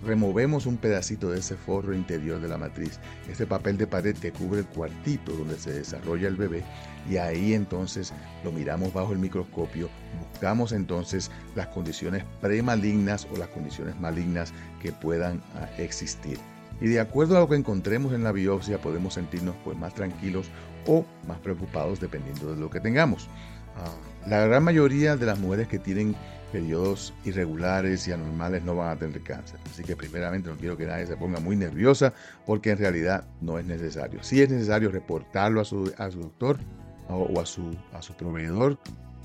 removemos 0.04 0.66
un 0.66 0.76
pedacito 0.76 1.30
de 1.30 1.38
ese 1.38 1.56
forro 1.56 1.94
interior 1.94 2.40
de 2.40 2.48
la 2.48 2.58
matriz, 2.58 2.98
ese 3.30 3.46
papel 3.46 3.78
de 3.78 3.86
pared 3.86 4.16
que 4.16 4.32
cubre 4.32 4.60
el 4.60 4.66
cuartito 4.66 5.32
donde 5.32 5.58
se 5.58 5.72
desarrolla 5.72 6.28
el 6.28 6.36
bebé, 6.36 6.62
y 7.08 7.16
ahí 7.16 7.54
entonces 7.54 8.12
lo 8.44 8.52
miramos 8.52 8.92
bajo 8.92 9.12
el 9.12 9.18
microscopio, 9.18 9.88
buscamos 10.30 10.72
entonces 10.72 11.30
las 11.54 11.68
condiciones 11.68 12.24
premalignas 12.40 13.26
o 13.32 13.36
las 13.36 13.48
condiciones 13.48 13.98
malignas 13.98 14.52
que 14.82 14.92
puedan 14.92 15.42
ah, 15.54 15.68
existir. 15.78 16.38
Y 16.80 16.88
de 16.88 17.00
acuerdo 17.00 17.36
a 17.36 17.40
lo 17.40 17.48
que 17.48 17.56
encontremos 17.56 18.12
en 18.12 18.24
la 18.24 18.32
biopsia 18.32 18.80
podemos 18.80 19.14
sentirnos 19.14 19.54
pues 19.64 19.78
más 19.78 19.94
tranquilos 19.94 20.50
o 20.86 21.06
más 21.26 21.38
preocupados 21.38 22.00
dependiendo 22.00 22.54
de 22.54 22.60
lo 22.60 22.68
que 22.68 22.80
tengamos. 22.80 23.28
Ah, 23.76 24.28
la 24.28 24.46
gran 24.46 24.62
mayoría 24.64 25.16
de 25.16 25.26
las 25.26 25.38
mujeres 25.38 25.68
que 25.68 25.78
tienen 25.78 26.14
periodos 26.54 27.12
irregulares 27.24 28.06
y 28.06 28.12
anormales 28.12 28.62
no 28.62 28.76
van 28.76 28.90
a 28.90 28.96
tener 28.96 29.20
cáncer. 29.22 29.58
Así 29.68 29.82
que 29.82 29.96
primeramente 29.96 30.48
no 30.48 30.56
quiero 30.56 30.76
que 30.76 30.86
nadie 30.86 31.04
se 31.04 31.16
ponga 31.16 31.40
muy 31.40 31.56
nerviosa 31.56 32.14
porque 32.46 32.70
en 32.70 32.78
realidad 32.78 33.26
no 33.40 33.58
es 33.58 33.64
necesario. 33.64 34.22
Sí 34.22 34.40
es 34.40 34.50
necesario 34.50 34.92
reportarlo 34.92 35.60
a 35.60 35.64
su, 35.64 35.92
a 35.98 36.08
su 36.12 36.20
doctor 36.20 36.60
o, 37.08 37.40
a, 37.40 37.44
su, 37.44 37.76
a 37.92 38.00
su 38.00 38.14
proveedor 38.14 38.78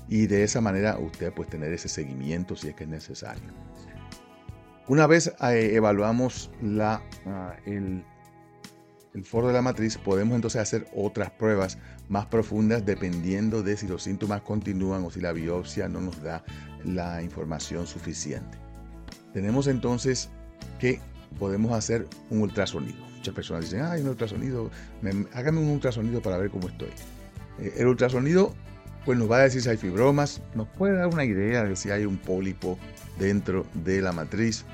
y 0.08 0.26
de 0.26 0.42
esa 0.42 0.60
manera 0.60 0.98
usted 0.98 1.32
puede 1.32 1.50
tener 1.50 1.72
ese 1.72 1.88
seguimiento 1.88 2.56
si 2.56 2.70
es 2.70 2.74
que 2.74 2.82
es 2.82 2.90
necesario. 2.90 3.52
Una 4.88 5.06
vez 5.06 5.32
eh, 5.40 5.70
evaluamos 5.74 6.50
la, 6.60 7.00
ah, 7.26 7.54
el, 7.64 8.02
el 9.14 9.24
foro 9.24 9.46
de 9.46 9.52
la 9.52 9.62
matriz, 9.62 9.98
podemos 9.98 10.34
entonces 10.34 10.60
hacer 10.60 10.88
otras 10.96 11.30
pruebas 11.30 11.78
más 12.08 12.26
profundas 12.26 12.84
dependiendo 12.84 13.62
de 13.62 13.76
si 13.76 13.86
los 13.86 14.02
síntomas 14.02 14.40
continúan 14.40 15.04
o 15.04 15.12
si 15.12 15.20
la 15.20 15.30
biopsia 15.30 15.88
no 15.88 16.00
nos 16.00 16.20
da 16.20 16.42
la 16.84 17.22
información 17.22 17.86
suficiente. 17.86 18.58
Tenemos 19.32 19.66
entonces 19.66 20.28
que 20.78 21.00
podemos 21.38 21.72
hacer 21.72 22.06
un 22.30 22.42
ultrasonido. 22.42 22.98
Muchas 23.16 23.34
personas 23.34 23.64
dicen, 23.64 23.82
hay 23.82 24.00
un 24.00 24.08
ultrasonido, 24.08 24.70
hágame 25.34 25.60
un 25.60 25.68
ultrasonido 25.68 26.20
para 26.22 26.38
ver 26.38 26.50
cómo 26.50 26.68
estoy. 26.68 26.90
Eh, 27.58 27.74
el 27.78 27.86
ultrasonido 27.86 28.54
pues 29.04 29.18
nos 29.18 29.30
va 29.30 29.38
a 29.38 29.42
decir 29.42 29.62
si 29.62 29.68
hay 29.68 29.76
fibromas, 29.76 30.42
nos 30.54 30.68
puede 30.68 30.96
dar 30.96 31.08
una 31.08 31.24
idea 31.24 31.64
de 31.64 31.74
si 31.74 31.90
hay 31.90 32.04
un 32.04 32.18
pólipo 32.18 32.78
dentro 33.18 33.66
de 33.74 34.02
la 34.02 34.12
matriz, 34.12 34.64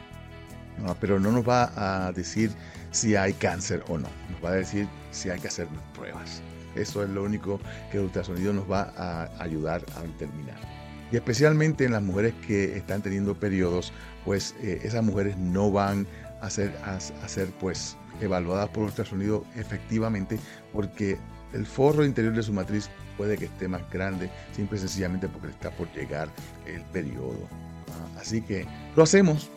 pero 1.00 1.20
no 1.20 1.30
nos 1.30 1.48
va 1.48 2.06
a 2.06 2.12
decir 2.12 2.50
si 2.90 3.14
hay 3.14 3.32
cáncer 3.34 3.84
o 3.88 3.98
no, 3.98 4.08
nos 4.30 4.44
va 4.44 4.50
a 4.50 4.54
decir 4.54 4.88
si 5.10 5.30
hay 5.30 5.38
que 5.38 5.48
hacer 5.48 5.68
pruebas. 5.94 6.42
Eso 6.75 7.02
es 7.02 7.10
lo 7.10 7.22
único 7.22 7.60
que 7.90 7.98
el 7.98 8.04
ultrasonido 8.04 8.52
nos 8.52 8.70
va 8.70 8.92
a 8.96 9.42
ayudar 9.42 9.84
a 9.96 10.02
determinar. 10.02 10.75
Y 11.12 11.16
especialmente 11.16 11.84
en 11.84 11.92
las 11.92 12.02
mujeres 12.02 12.34
que 12.46 12.76
están 12.76 13.02
teniendo 13.02 13.34
periodos, 13.34 13.92
pues 14.25 14.54
eh, 14.60 14.80
esas 14.82 15.04
mujeres 15.04 15.36
no 15.36 15.70
van 15.70 16.06
a 16.40 16.50
ser, 16.50 16.75
a, 16.84 16.98
ser 17.00 17.48
pues 17.60 17.96
evaluadas 18.20 18.68
por 18.70 18.84
ultrasonido 18.84 19.44
efectivamente 19.56 20.38
porque 20.72 21.18
el 21.52 21.66
forro 21.66 22.04
interior 22.04 22.34
de 22.34 22.42
su 22.42 22.52
matriz 22.52 22.90
puede 23.16 23.38
que 23.38 23.46
esté 23.46 23.68
más 23.68 23.88
grande, 23.90 24.30
simple 24.52 24.78
y 24.78 24.80
sencillamente 24.80 25.28
porque 25.28 25.48
está 25.48 25.70
por 25.70 25.90
llegar 25.92 26.28
el 26.66 26.82
periodo. 26.82 27.48
Ah, 27.88 28.20
así 28.20 28.42
que 28.42 28.66
lo 28.94 29.04
hacemos 29.04 29.50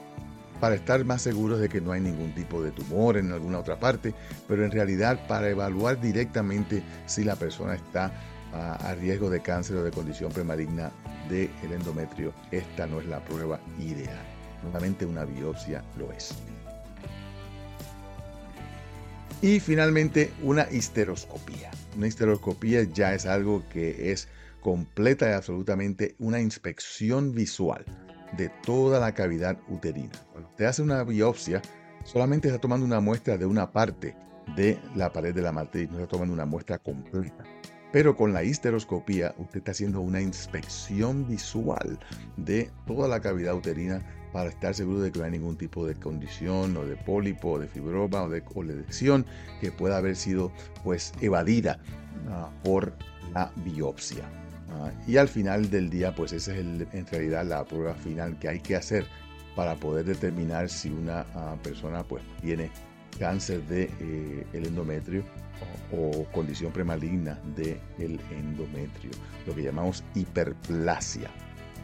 para 0.60 0.76
estar 0.76 1.04
más 1.06 1.22
seguros 1.22 1.60
de 1.60 1.70
que 1.70 1.82
no 1.82 1.92
hay 1.92 2.02
ningún 2.02 2.34
tipo 2.34 2.62
de 2.62 2.72
tumor 2.72 3.18
en 3.18 3.32
alguna 3.32 3.60
otra 3.60 3.80
parte, 3.80 4.14
pero 4.48 4.64
en 4.66 4.72
realidad 4.72 5.28
para 5.28 5.50
evaluar 5.50 6.00
directamente 6.00 6.84
si 7.06 7.24
la 7.24 7.36
persona 7.36 7.76
está 7.76 8.12
a, 8.54 8.96
riesgo 8.96 9.30
de 9.30 9.42
cáncer 9.42 9.78
o 9.78 9.84
de 9.84 9.92
condición 9.92 10.32
premaligna 10.32 10.92
del 11.30 11.50
endometrio, 11.72 12.34
esta 12.52 12.88
no 12.88 13.00
es 13.00 13.06
la 13.08 13.24
prueba 13.24 13.60
ideal. 13.80 14.26
Nuevamente 14.64 15.06
una 15.06 15.26
biopsia 15.26 15.84
lo 15.98 16.12
es. 16.12 16.34
Y 19.42 19.60
finalmente 19.60 20.34
una 20.42 20.70
histeroscopía. 20.70 21.72
Una 21.96 22.08
histeroscopía 22.08 22.84
ya 22.84 23.14
es 23.14 23.26
algo 23.26 23.64
que 23.70 24.12
es 24.12 24.28
completa 24.62 25.30
y 25.30 25.34
absolutamente 25.34 26.16
una 26.20 26.42
inspección 26.42 27.34
visual 27.34 27.86
de 28.36 28.50
toda 28.66 29.00
la 29.00 29.14
cavidad 29.14 29.58
uterina. 29.70 30.12
Cuando 30.32 30.50
usted 30.50 30.66
hace 30.66 30.82
una 30.82 31.04
biopsia, 31.04 31.62
solamente 32.04 32.50
está 32.50 32.60
tomando 32.60 32.86
una 32.86 33.00
muestra 33.00 33.38
de 33.38 33.46
una 33.46 33.72
parte 33.72 34.16
de 34.56 34.80
la 34.96 35.12
pared 35.12 35.34
de 35.34 35.42
la 35.42 35.52
matriz, 35.52 35.90
no 35.90 35.98
está 35.98 36.08
tomando 36.08 36.34
una 36.34 36.46
muestra 36.46 36.78
completa. 36.80 37.44
Pero 37.92 38.16
con 38.16 38.34
la 38.34 38.44
histeroscopía 38.44 39.34
usted 39.38 39.60
está 39.60 39.72
haciendo 39.72 40.02
una 40.02 40.22
inspección 40.22 41.28
visual 41.28 42.00
de 42.38 42.70
toda 42.86 43.08
la 43.08 43.20
cavidad 43.20 43.56
uterina 43.56 44.06
para 44.32 44.50
estar 44.50 44.76
seguro 44.76 45.00
de 45.00 45.12
que 45.12 45.20
no 45.20 45.26
hay 45.26 45.32
ningún 45.32 45.58
tipo 45.58 45.88
de 45.88 45.96
condición 45.96 46.78
o 46.78 46.86
de 46.86 46.96
pólipo 46.96 47.54
o 47.54 47.60
de 47.60 47.68
fibroma 47.68 48.24
o 48.24 48.30
de 48.30 48.44
colección 48.44 49.26
que 49.60 49.72
pueda 49.72 49.98
haber 49.98 50.16
sido 50.16 50.52
pues 50.84 51.14
evadida 51.20 51.80
ah, 52.30 52.52
por 52.64 52.94
la 53.34 53.52
biopsia. 53.66 54.26
Ah, 54.72 54.92
y 55.08 55.18
al 55.18 55.28
final 55.28 55.72
del 55.72 55.90
día, 55.90 56.14
pues 56.14 56.32
esa 56.32 56.54
es 56.54 56.60
en 56.60 57.08
realidad 57.12 57.44
la 57.46 57.66
prueba 57.66 57.96
final 57.96 58.38
que 58.38 58.50
hay 58.50 58.60
que 58.60 58.76
hacer 58.76 59.08
para 59.56 59.76
poder 59.76 60.06
determinar 60.06 60.70
si 60.70 60.90
una 60.90 61.26
ah, 61.34 61.56
persona 61.64 62.04
pues 62.04 62.24
tiene 62.42 62.70
cáncer 63.18 63.62
del 63.64 63.88
de, 63.98 64.46
el 64.54 64.66
endometrio 64.66 65.24
o, 65.92 66.26
condición 66.32 66.72
premaligna 66.72 67.40
del 67.56 67.80
el 67.98 68.20
endometrio, 68.32 69.12
lo 69.46 69.56
que 69.56 69.64
llamamos 69.64 70.04
hiperplasia. 70.16 71.30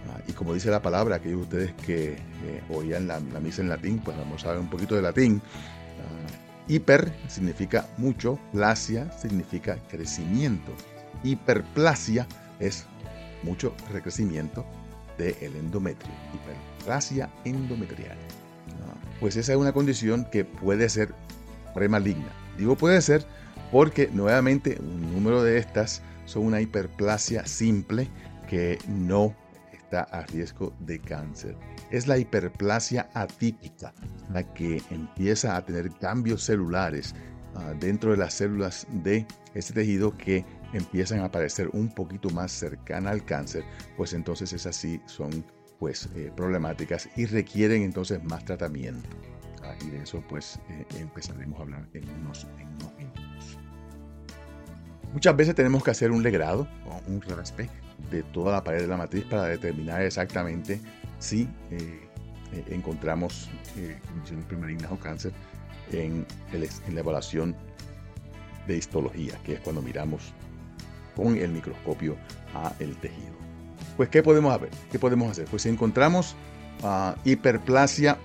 Ah, 0.07 0.21
y 0.27 0.33
como 0.33 0.53
dice 0.53 0.69
la 0.69 0.81
palabra, 0.81 1.15
aquellos 1.15 1.49
de 1.49 1.57
ustedes 1.65 1.85
que 1.85 2.11
eh, 2.13 2.63
oían 2.69 3.07
la, 3.07 3.19
misa 3.19 3.61
en 3.61 3.69
latín, 3.69 3.99
pues 3.99 4.15
vamos 4.17 4.45
a 4.45 4.51
ver 4.51 4.59
un 4.59 4.69
poquito 4.69 4.95
de 4.95 5.01
latín. 5.01 5.41
Ah, 5.99 6.63
hiper 6.67 7.11
significa 7.27 7.87
mucho, 7.97 8.39
plasia 8.51 9.11
significa 9.11 9.77
crecimiento. 9.89 10.71
Hiperplasia 11.23 12.27
es 12.59 12.85
mucho 13.43 13.73
recrecimiento 13.91 14.65
del 15.17 15.55
endometrio. 15.55 16.11
Hiperplasia 16.33 17.29
endometrial. 17.43 18.17
Pues 19.19 19.35
esa 19.35 19.53
es 19.53 19.57
una 19.57 19.73
condición 19.73 20.25
que 20.31 20.45
puede 20.45 20.89
ser 20.89 21.13
premaligna. 21.73 22.31
Digo 22.57 22.75
puede 22.75 23.01
ser 23.01 23.25
porque 23.71 24.09
nuevamente 24.11 24.77
un 24.79 25.13
número 25.13 25.43
de 25.43 25.57
estas 25.57 26.01
son 26.25 26.45
una 26.45 26.61
hiperplasia 26.61 27.45
simple 27.45 28.09
que 28.47 28.77
no 28.87 29.35
está 29.73 30.01
a 30.01 30.25
riesgo 30.25 30.73
de 30.79 30.99
cáncer. 30.99 31.55
Es 31.91 32.07
la 32.07 32.17
hiperplasia 32.17 33.09
atípica, 33.13 33.93
la 34.31 34.43
que 34.53 34.81
empieza 34.89 35.55
a 35.55 35.65
tener 35.65 35.91
cambios 35.91 36.43
celulares 36.43 37.13
ah, 37.55 37.73
dentro 37.79 38.11
de 38.11 38.17
las 38.17 38.33
células 38.33 38.87
de 39.03 39.25
este 39.53 39.73
tejido 39.73 40.15
que 40.17 40.45
empiezan 40.73 41.19
a 41.19 41.25
aparecer 41.25 41.69
un 41.73 41.89
poquito 41.89 42.29
más 42.29 42.51
cercana 42.51 43.11
al 43.11 43.23
cáncer, 43.23 43.63
pues 43.95 44.13
entonces 44.13 44.51
esas 44.51 44.75
sí 44.75 44.99
son 45.05 45.45
pues 45.79 46.09
eh, 46.15 46.31
problemáticas 46.35 47.09
y 47.15 47.25
requieren 47.25 47.83
entonces 47.83 48.23
más 48.23 48.45
tratamiento. 48.45 49.09
Ah, 49.63 49.75
y 49.85 49.89
de 49.89 50.03
eso 50.03 50.23
pues 50.27 50.59
eh, 50.69 50.85
empezaremos 50.99 51.59
a 51.59 51.63
hablar 51.63 51.87
en 51.93 52.07
unos, 52.21 52.47
minutos. 52.97 53.57
Muchas 55.13 55.35
veces 55.35 55.55
tenemos 55.55 55.83
que 55.83 55.91
hacer 55.91 56.11
un 56.11 56.23
legrado 56.23 56.67
o 56.85 57.01
un 57.11 57.21
raspe 57.21 57.69
de 58.11 58.23
toda 58.23 58.51
la 58.51 58.63
pared 58.63 58.81
de 58.81 58.87
la 58.87 58.97
matriz 58.97 59.25
para 59.25 59.45
determinar 59.45 60.01
exactamente 60.01 60.79
si 61.19 61.47
eh, 61.71 62.09
encontramos 62.67 63.49
condiciones 64.07 64.45
primalignas 64.45 64.91
o 64.91 64.99
cáncer 64.99 65.33
en, 65.91 66.25
en 66.53 66.95
la 66.95 66.99
evaluación 66.99 67.55
de 68.67 68.77
histología, 68.77 69.33
que 69.43 69.53
es 69.53 69.59
cuando 69.59 69.81
miramos 69.81 70.33
con 71.15 71.37
el 71.37 71.51
microscopio 71.51 72.15
a 72.53 72.73
el 72.79 72.95
tejido. 72.97 73.44
Pues, 73.97 74.09
¿qué 74.09 74.23
podemos 74.23 74.55
hacer? 74.55 74.69
¿Qué 74.91 74.99
podemos 74.99 75.31
hacer? 75.31 75.45
Pues 75.45 75.63
si 75.63 75.69
encontramos 75.69 76.35
ah, 76.83 77.15
hiperplasia 77.23 78.17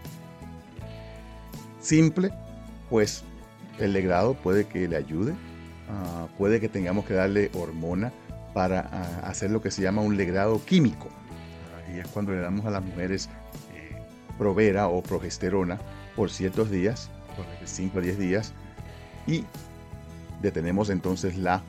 simple, 1.80 2.30
pues 2.88 3.24
el 3.78 3.92
legrado 3.92 4.34
puede 4.34 4.66
que 4.66 4.88
le 4.88 4.96
ayude. 4.96 5.34
Ah, 5.88 6.28
puede 6.38 6.60
que 6.60 6.68
tengamos 6.68 7.04
que 7.04 7.14
darle 7.14 7.50
hormona 7.54 8.12
para 8.54 8.88
ah, 8.92 9.28
hacer 9.28 9.50
lo 9.50 9.60
que 9.60 9.70
se 9.70 9.82
llama 9.82 10.02
un 10.02 10.16
legrado 10.16 10.64
químico. 10.64 11.08
y 11.92 11.98
es 11.98 12.08
cuando 12.08 12.32
le 12.32 12.40
damos 12.40 12.66
a 12.66 12.70
las 12.70 12.82
mujeres 12.82 13.28
eh, 13.74 13.96
provera 14.38 14.88
o 14.88 15.02
progesterona 15.02 15.78
por 16.14 16.30
ciertos 16.30 16.70
días, 16.70 17.10
por 17.36 17.46
5 17.64 17.98
a 17.98 18.02
10 18.02 18.18
días, 18.18 18.52
y 19.26 19.44
detenemos 20.42 20.90
entonces 20.90 21.36
la 21.36 21.62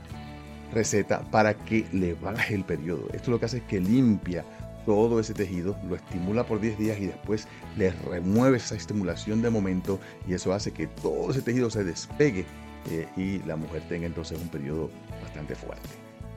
receta 0.74 1.22
para 1.32 1.54
que 1.54 1.86
le 1.92 2.14
baje 2.14 2.56
el 2.56 2.64
periodo. 2.64 3.08
Esto 3.14 3.32
lo 3.32 3.40
que 3.40 3.46
hace 3.46 3.58
es 3.58 3.64
que 3.64 3.80
limpia 3.80 4.46
todo 4.86 5.20
ese 5.20 5.34
tejido, 5.34 5.78
lo 5.88 5.96
estimula 5.96 6.44
por 6.44 6.60
10 6.60 6.78
días 6.78 7.00
y 7.00 7.08
después 7.08 7.48
le 7.78 7.92
remueve 7.92 8.58
esa 8.58 8.76
estimulación 8.76 9.42
de 9.42 9.50
momento 9.50 10.00
y 10.28 10.34
eso 10.34 10.54
hace 10.54 10.72
que 10.72 10.88
todo 10.88 11.32
ese 11.32 11.42
tejido 11.42 11.70
se 11.70 11.84
despegue 11.84 12.46
eh, 12.90 13.08
y 13.16 13.40
la 13.48 13.56
mujer 13.56 13.84
tenga 13.88 14.08
entonces 14.08 14.40
un 14.40 14.50
periodo 14.50 14.90
bastante 15.22 15.56
fuerte. 15.56 15.90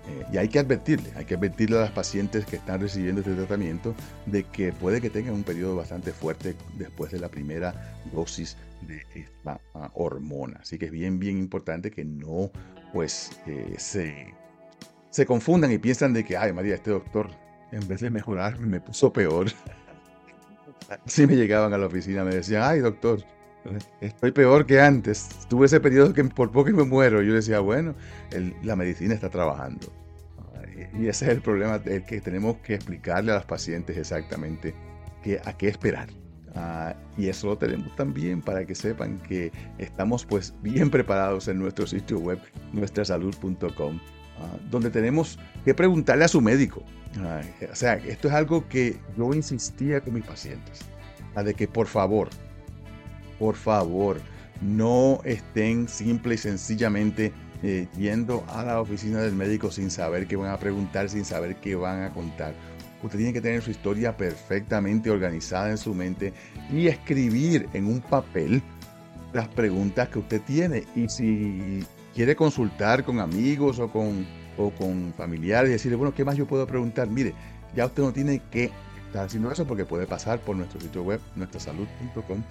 Eh, 0.07 0.27
y 0.35 0.37
hay 0.37 0.49
que 0.49 0.59
advertirle, 0.59 1.11
hay 1.17 1.25
que 1.25 1.35
advertirle 1.35 1.79
a 1.79 1.81
las 1.81 1.91
pacientes 1.91 2.45
que 2.45 2.57
están 2.57 2.81
recibiendo 2.81 3.23
este 3.23 3.35
tratamiento 3.35 3.95
de 4.27 4.45
que 4.45 4.73
puede 4.73 5.01
que 5.01 5.09
tengan 5.09 5.35
un 5.35 5.45
periodo 5.45 5.77
bastante 5.77 6.13
fuerte 6.13 6.55
después 6.77 7.11
de 7.11 7.21
la 7.21 7.31
primera 7.31 7.97
dosis 8.13 8.59
de 8.83 9.07
esta 9.15 9.61
hormona. 9.95 10.59
Así 10.61 10.77
que 10.77 10.87
es 10.87 10.91
bien, 10.91 11.19
bien 11.19 11.39
importante 11.39 11.91
que 11.91 12.05
no 12.05 12.51
pues 12.95 13.33
eh, 13.47 13.75
se, 13.77 14.33
se 15.11 15.27
confundan 15.27 15.73
y 15.73 15.79
piensan 15.79 16.13
de 16.13 16.25
que, 16.25 16.37
ay 16.37 16.53
María, 16.53 16.77
este 16.77 16.93
doctor 16.93 17.29
en 17.73 17.87
vez 17.89 18.01
de 18.01 18.09
mejorar 18.09 18.59
me 18.59 18.81
puso 18.81 19.13
peor. 19.13 19.49
Si 21.07 21.27
me 21.27 21.35
llegaban 21.35 21.73
a 21.73 21.79
la 21.79 21.87
oficina 21.87 22.25
me 22.25 22.35
decían, 22.35 22.63
ay 22.63 22.81
doctor, 22.81 23.25
estoy 24.03 24.33
peor 24.33 24.67
que 24.67 24.81
antes. 24.81 25.29
Tuve 25.49 25.65
ese 25.65 25.81
periodo 25.81 26.13
que 26.13 26.23
por 26.25 26.53
poco 26.53 26.71
me 26.71 26.85
muero. 26.85 27.23
Yo 27.23 27.33
decía, 27.33 27.61
bueno, 27.61 27.95
la 28.63 28.77
medicina 28.77 29.15
está 29.15 29.31
trabajando. 29.31 29.91
Y 30.93 31.09
ese 31.09 31.25
es 31.25 31.31
el 31.31 31.41
problema, 31.41 31.81
el 31.87 32.05
que 32.05 32.21
tenemos 32.21 32.59
que 32.59 32.75
explicarle 32.75 33.33
a 33.33 33.37
los 33.37 33.47
pacientes 33.47 33.97
exactamente 33.97 34.75
que, 35.23 35.41
a 35.43 35.57
qué 35.57 35.69
esperar. 35.69 36.11
Ah, 36.57 36.95
y 37.17 37.29
eso 37.29 37.49
lo 37.49 37.59
tenemos 37.59 37.95
también 37.97 38.41
para 38.41 38.65
que 38.65 38.75
sepan 38.77 39.19
que 39.21 39.51
estamos 39.79 40.25
pues 40.25 40.55
bien 40.63 40.89
preparados 40.89 41.49
en 41.49 41.59
nuestro 41.59 41.87
sitio 41.87 42.19
web, 42.21 42.39
nuestrasalud.com, 42.73 43.99
ah, 44.39 44.57
donde 44.71 44.91
tenemos 44.91 45.39
que 45.65 45.75
preguntarle 45.75 46.25
a 46.25 46.29
su 46.29 46.41
médico. 46.41 46.83
O 47.71 47.77
sea, 47.77 47.95
esto 47.95 48.29
es 48.29 48.35
algo 48.35 48.69
que 48.69 48.97
yo 49.17 49.33
insistía 49.35 50.01
con 50.01 50.15
mis 50.15 50.25
pacientes, 50.25 50.81
de 51.37 51.55
que 51.55 51.69
por 51.69 51.87
favor, 51.87 52.29
por 53.39 53.55
favor, 53.55 54.21
no 54.61 55.21
estén 55.25 55.89
simple 55.89 56.35
y 56.35 56.39
sencillamente 56.39 57.33
eh, 57.63 57.89
yendo 57.97 58.45
a 58.49 58.65
la 58.65 58.81
oficina 58.81 59.21
del 59.21 59.35
médico 59.35 59.71
sin 59.71 59.91
saber 59.91 60.27
qué 60.27 60.37
van 60.37 60.51
a 60.51 60.59
preguntar, 60.59 61.09
sin 61.09 61.25
saber 61.25 61.57
qué 61.57 61.77
van 61.77 62.03
a 62.03 62.11
contar 62.11 62.55
Usted 63.05 63.19
tiene 63.19 63.35
que 63.35 63.43
tener 63.43 63.61
su 63.61 63.71
historia 63.71 64.17
perfectamente 64.17 65.11
organizada 65.11 65.69
en 65.71 65.77
su 65.77 65.93
mente 65.93 66.33
y 66.73 66.89
escribir 66.89 67.69
en 67.75 67.85
un 67.85 68.01
papel 68.01 68.63
las 69.35 69.47
preguntas 69.49 70.09
que 70.09 70.21
usted 70.21 70.41
tiene. 70.41 70.85
Y 70.97 71.11
si 71.11 71.85
quiere 72.15 72.35
consultar 72.35 73.05
con 73.05 73.21
amigos 73.21 73.79
o 73.79 73.91
con, 73.93 74.27
o 74.57 74.71
con 74.71 75.13
familiares 75.19 75.69
y 75.69 75.73
decirle, 75.75 75.97
bueno, 75.97 76.15
¿qué 76.15 76.25
más 76.25 76.39
yo 76.39 76.47
puedo 76.47 76.67
preguntar? 76.67 77.07
Mire, 77.11 77.35
ya 77.77 77.85
usted 77.85 78.03
no 78.03 78.13
tiene 78.15 78.41
que 78.51 78.71
estar 79.07 79.27
haciendo 79.27 79.53
eso 79.53 79.67
porque 79.67 79.85
puede 79.85 80.07
pasar 80.07 80.41
por 80.41 80.57
nuestro 80.57 80.81
sitio 80.81 81.03
web, 81.03 81.21
nuestrasalud.com. 81.37 82.43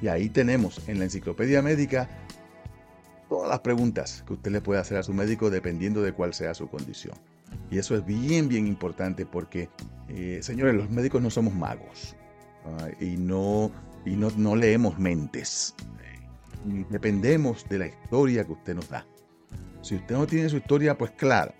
Y 0.00 0.08
ahí 0.08 0.28
tenemos 0.28 0.82
en 0.88 0.98
la 0.98 1.04
enciclopedia 1.04 1.62
médica 1.62 2.08
todas 3.28 3.48
las 3.48 3.60
preguntas 3.60 4.24
que 4.26 4.32
usted 4.32 4.50
le 4.50 4.60
puede 4.60 4.80
hacer 4.80 4.98
a 4.98 5.04
su 5.04 5.14
médico 5.14 5.48
dependiendo 5.48 6.02
de 6.02 6.12
cuál 6.12 6.34
sea 6.34 6.54
su 6.54 6.66
condición. 6.66 7.14
Y 7.70 7.78
eso 7.78 7.96
es 7.96 8.04
bien, 8.04 8.48
bien 8.48 8.66
importante 8.66 9.24
porque, 9.26 9.68
eh, 10.08 10.38
señores, 10.42 10.74
los 10.74 10.90
médicos 10.90 11.22
no 11.22 11.30
somos 11.30 11.54
magos 11.54 12.16
ah, 12.66 12.88
y, 13.00 13.16
no, 13.16 13.70
y 14.04 14.16
no, 14.16 14.30
no 14.36 14.56
leemos 14.56 14.98
mentes. 14.98 15.74
dependemos 16.90 17.66
de 17.68 17.78
la 17.78 17.86
historia 17.86 18.44
que 18.44 18.52
usted 18.52 18.74
nos 18.74 18.88
da. 18.88 19.06
Si 19.80 19.96
usted 19.96 20.14
no 20.14 20.26
tiene 20.26 20.48
su 20.48 20.58
historia, 20.58 20.96
pues 20.96 21.10
claro, 21.12 21.52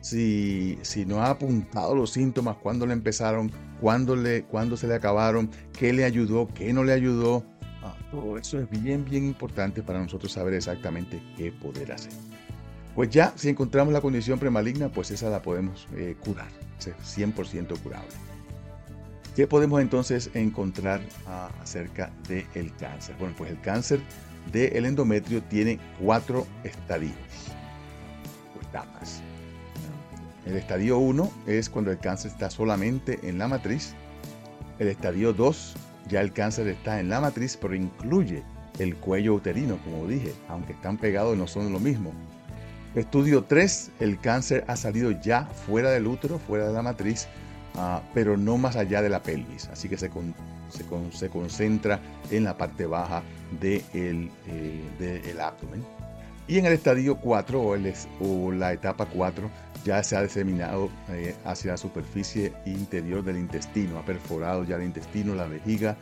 si, 0.00 0.78
si 0.82 1.04
no 1.04 1.22
ha 1.22 1.30
apuntado 1.30 1.94
los 1.94 2.10
síntomas, 2.10 2.56
cuándo 2.56 2.86
le 2.86 2.92
empezaron, 2.92 3.50
cuándo, 3.80 4.16
le, 4.16 4.44
se 4.76 4.86
le 4.86 4.94
acabaron, 4.94 5.50
qué 5.72 5.92
le 5.92 6.04
ayudó, 6.04 6.48
qué 6.48 6.72
no 6.72 6.84
le 6.84 6.92
ayudó, 6.92 7.44
ah, 7.82 7.96
todo 8.10 8.38
eso 8.38 8.58
es 8.58 8.70
bien, 8.70 9.04
bien 9.04 9.24
importante 9.24 9.82
para 9.82 10.00
nosotros 10.00 10.32
saber 10.32 10.54
exactamente 10.54 11.22
qué 11.36 11.52
poder 11.52 11.92
hacer. 11.92 12.12
Pues 12.98 13.10
ya, 13.10 13.32
si 13.36 13.48
encontramos 13.48 13.92
la 13.92 14.00
condición 14.00 14.40
premaligna, 14.40 14.88
pues 14.88 15.12
esa 15.12 15.30
la 15.30 15.40
podemos 15.40 15.86
eh, 15.94 16.16
curar, 16.18 16.48
es 16.80 16.88
100% 17.16 17.78
curable. 17.80 18.08
¿Qué 19.36 19.46
podemos 19.46 19.80
entonces 19.80 20.30
encontrar 20.34 21.00
ah, 21.24 21.48
acerca 21.62 22.10
del 22.26 22.74
cáncer? 22.74 23.14
Bueno, 23.20 23.36
pues 23.38 23.52
el 23.52 23.60
cáncer 23.60 24.00
del 24.50 24.84
endometrio 24.84 25.40
tiene 25.44 25.78
cuatro 26.02 26.44
estadios 26.64 27.14
o 28.56 28.66
etapas. 28.66 29.22
El 30.44 30.56
estadio 30.56 30.98
1 30.98 31.30
es 31.46 31.70
cuando 31.70 31.92
el 31.92 31.98
cáncer 32.00 32.32
está 32.32 32.50
solamente 32.50 33.20
en 33.22 33.38
la 33.38 33.46
matriz. 33.46 33.94
El 34.80 34.88
estadio 34.88 35.32
2 35.32 35.76
ya 36.08 36.20
el 36.20 36.32
cáncer 36.32 36.66
está 36.66 36.98
en 36.98 37.10
la 37.10 37.20
matriz, 37.20 37.56
pero 37.62 37.76
incluye 37.76 38.42
el 38.80 38.96
cuello 38.96 39.34
uterino, 39.34 39.78
como 39.84 40.08
dije, 40.08 40.34
aunque 40.48 40.72
están 40.72 40.96
pegados 40.96 41.36
no 41.36 41.46
son 41.46 41.72
lo 41.72 41.78
mismo. 41.78 42.12
Estudio 42.94 43.44
3, 43.44 43.92
el 44.00 44.18
cáncer 44.18 44.64
ha 44.66 44.76
salido 44.76 45.10
ya 45.10 45.44
fuera 45.44 45.90
del 45.90 46.06
útero, 46.06 46.38
fuera 46.38 46.66
de 46.68 46.72
la 46.72 46.82
matriz, 46.82 47.28
ah, 47.76 48.02
pero 48.14 48.36
no 48.36 48.56
más 48.56 48.76
allá 48.76 49.02
de 49.02 49.10
la 49.10 49.22
pelvis, 49.22 49.68
así 49.68 49.88
que 49.88 49.98
se, 49.98 50.10
se, 51.12 51.28
concentra 51.28 52.00
en 52.30 52.44
la 52.44 52.56
parte 52.56 52.86
baja 52.86 53.22
del 53.60 54.30
de 54.98 55.16
eh, 55.16 55.36
abdomen. 55.40 55.84
Y 56.46 56.58
en 56.58 56.64
el 56.64 56.72
estadio 56.72 57.16
4 57.16 57.60
o, 57.60 57.76
o, 58.20 58.52
la 58.52 58.72
etapa 58.72 59.04
4 59.04 59.50
ya 59.84 60.02
se 60.02 60.16
ha 60.16 60.22
diseminado 60.22 60.88
eh, 61.10 61.36
hacia 61.44 61.72
la 61.72 61.76
superficie 61.76 62.54
interior 62.64 63.22
del 63.22 63.36
intestino, 63.36 63.98
ha 63.98 64.04
perforado 64.04 64.64
ya 64.64 64.76
el 64.76 64.84
intestino, 64.84 65.34
la 65.34 65.46
vejiga 65.46 65.96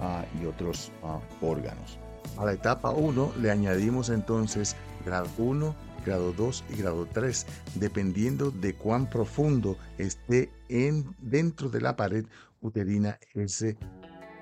ah, 0.00 0.24
y 0.40 0.46
otros 0.46 0.92
ah, 1.02 1.18
órganos. 1.40 1.98
A 2.38 2.44
la 2.44 2.52
etapa 2.52 2.90
1 2.90 3.32
le 3.40 3.50
añadimos 3.50 4.08
entonces 4.08 4.76
grado 5.04 5.28
1, 5.36 5.74
grado 6.04 6.32
2 6.32 6.64
y 6.70 6.76
grado 6.80 7.06
3, 7.06 7.46
dependiendo 7.74 8.50
de 8.50 8.74
cuán 8.74 9.08
profundo 9.08 9.76
esté 9.98 10.50
en, 10.68 11.14
dentro 11.20 11.68
de 11.68 11.80
la 11.80 11.96
pared 11.96 12.24
uterina 12.60 13.18
ese 13.34 13.76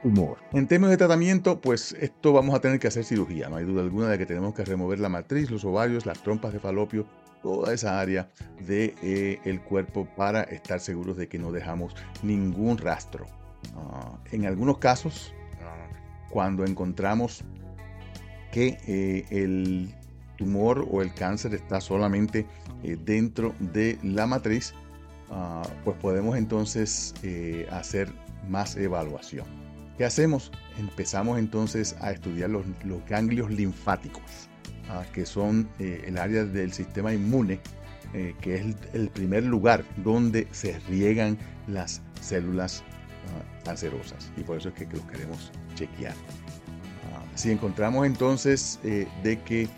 tumor. 0.02 0.38
En 0.52 0.66
términos 0.66 0.90
de 0.90 0.96
tratamiento, 0.96 1.60
pues 1.60 1.92
esto 2.00 2.32
vamos 2.32 2.54
a 2.54 2.60
tener 2.60 2.78
que 2.78 2.88
hacer 2.88 3.04
cirugía. 3.04 3.48
No 3.48 3.56
hay 3.56 3.64
duda 3.64 3.82
alguna 3.82 4.08
de 4.08 4.18
que 4.18 4.26
tenemos 4.26 4.54
que 4.54 4.64
remover 4.64 5.00
la 5.00 5.08
matriz, 5.08 5.50
los 5.50 5.64
ovarios, 5.64 6.06
las 6.06 6.22
trompas 6.22 6.52
de 6.52 6.60
falopio, 6.60 7.06
toda 7.42 7.72
esa 7.72 8.00
área 8.00 8.28
del 8.58 8.96
de, 8.96 9.40
eh, 9.44 9.60
cuerpo 9.68 10.08
para 10.16 10.42
estar 10.42 10.80
seguros 10.80 11.16
de 11.16 11.28
que 11.28 11.38
no 11.38 11.52
dejamos 11.52 11.94
ningún 12.22 12.78
rastro. 12.78 13.26
Ah, 13.76 14.18
en 14.32 14.46
algunos 14.46 14.78
casos, 14.78 15.32
cuando 16.30 16.64
encontramos 16.64 17.44
que 18.52 18.78
eh, 18.86 19.24
el 19.30 19.94
tumor 20.37 20.87
o 20.90 21.03
el 21.03 21.12
cáncer 21.14 21.55
está 21.55 21.81
solamente 21.81 22.46
eh, 22.83 22.96
dentro 23.05 23.55
de 23.59 23.99
la 24.03 24.27
matriz, 24.27 24.75
ah, 25.31 25.62
pues 25.85 25.96
podemos 25.99 26.37
entonces 26.37 27.14
hacer 27.70 28.12
más 28.49 28.77
evaluación. 28.77 29.66
¿Qué 29.96 30.05
hacemos? 30.05 30.53
Empezamos 30.79 31.38
entonces 31.38 31.96
a 32.01 32.12
estudiar 32.12 32.51
los, 32.51 32.64
ganglios 33.09 33.51
linfáticos, 33.51 34.49
ah, 34.90 35.05
que 35.12 35.25
son 35.25 35.68
eh, 35.79 36.05
el 36.07 36.18
área 36.18 36.44
del 36.44 36.72
sistema 36.72 37.14
inmune, 37.14 37.61
eh, 38.12 38.35
que 38.42 38.57
es 38.57 38.77
el, 38.92 39.09
primer 39.09 39.44
lugar 39.44 39.85
donde 40.05 40.49
se 40.51 40.79
riegan 40.81 41.38
las 41.66 42.03
células 42.20 42.85
ah, 43.29 43.64
cancerosas. 43.64 44.31
Y 44.37 44.42
por 44.42 44.59
eso 44.59 44.68
es 44.68 44.75
que, 44.75 44.85
los 44.85 45.05
queremos 45.07 45.51
chequear. 45.75 46.14
Si 47.35 47.51
encontramos 47.51 48.07
entonces 48.07 48.81
eh, 48.83 49.07
de 49.22 49.38
que 49.40 49.68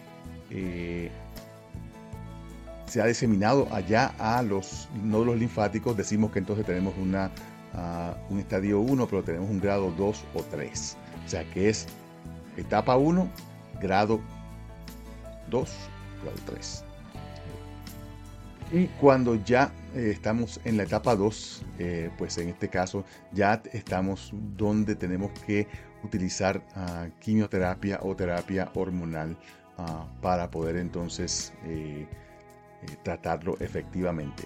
se 2.86 3.02
ha 3.02 3.06
diseminado 3.06 3.68
allá 3.72 4.14
a 4.18 4.42
los 4.42 4.88
nódulos 5.02 5.38
linfáticos, 5.38 5.96
decimos 5.96 6.32
que 6.32 6.38
entonces 6.38 6.64
tenemos 6.64 6.94
una 6.96 7.30
un 8.30 8.38
estadio 8.38 8.80
1, 8.80 9.06
pero 9.06 9.22
tenemos 9.22 9.50
un 9.50 9.60
grado 9.60 9.92
2 9.96 10.24
o 10.34 10.42
3. 10.42 10.96
O 11.24 11.28
sea 11.28 11.44
que 11.50 11.68
es 11.68 11.86
etapa 12.56 12.96
1, 12.96 13.28
grado 13.80 14.20
2, 15.50 15.70
grado 16.22 16.38
3. 16.46 16.84
Y 18.70 18.86
cuando 19.00 19.34
ya 19.34 19.72
eh, 19.94 20.10
estamos 20.12 20.60
en 20.64 20.76
la 20.76 20.82
etapa 20.82 21.16
2, 21.16 21.64
eh, 21.78 22.10
pues 22.18 22.36
en 22.38 22.48
este 22.50 22.68
caso 22.68 23.04
ya 23.32 23.62
estamos 23.72 24.30
donde 24.56 24.94
tenemos 24.94 25.30
que 25.46 25.66
utilizar 26.04 26.62
uh, 26.76 27.10
quimioterapia 27.18 27.98
o 28.02 28.14
terapia 28.14 28.70
hormonal 28.74 29.36
uh, 29.78 30.20
para 30.20 30.50
poder 30.50 30.76
entonces 30.76 31.52
eh, 31.64 32.06
tratarlo 33.02 33.56
efectivamente. 33.60 34.44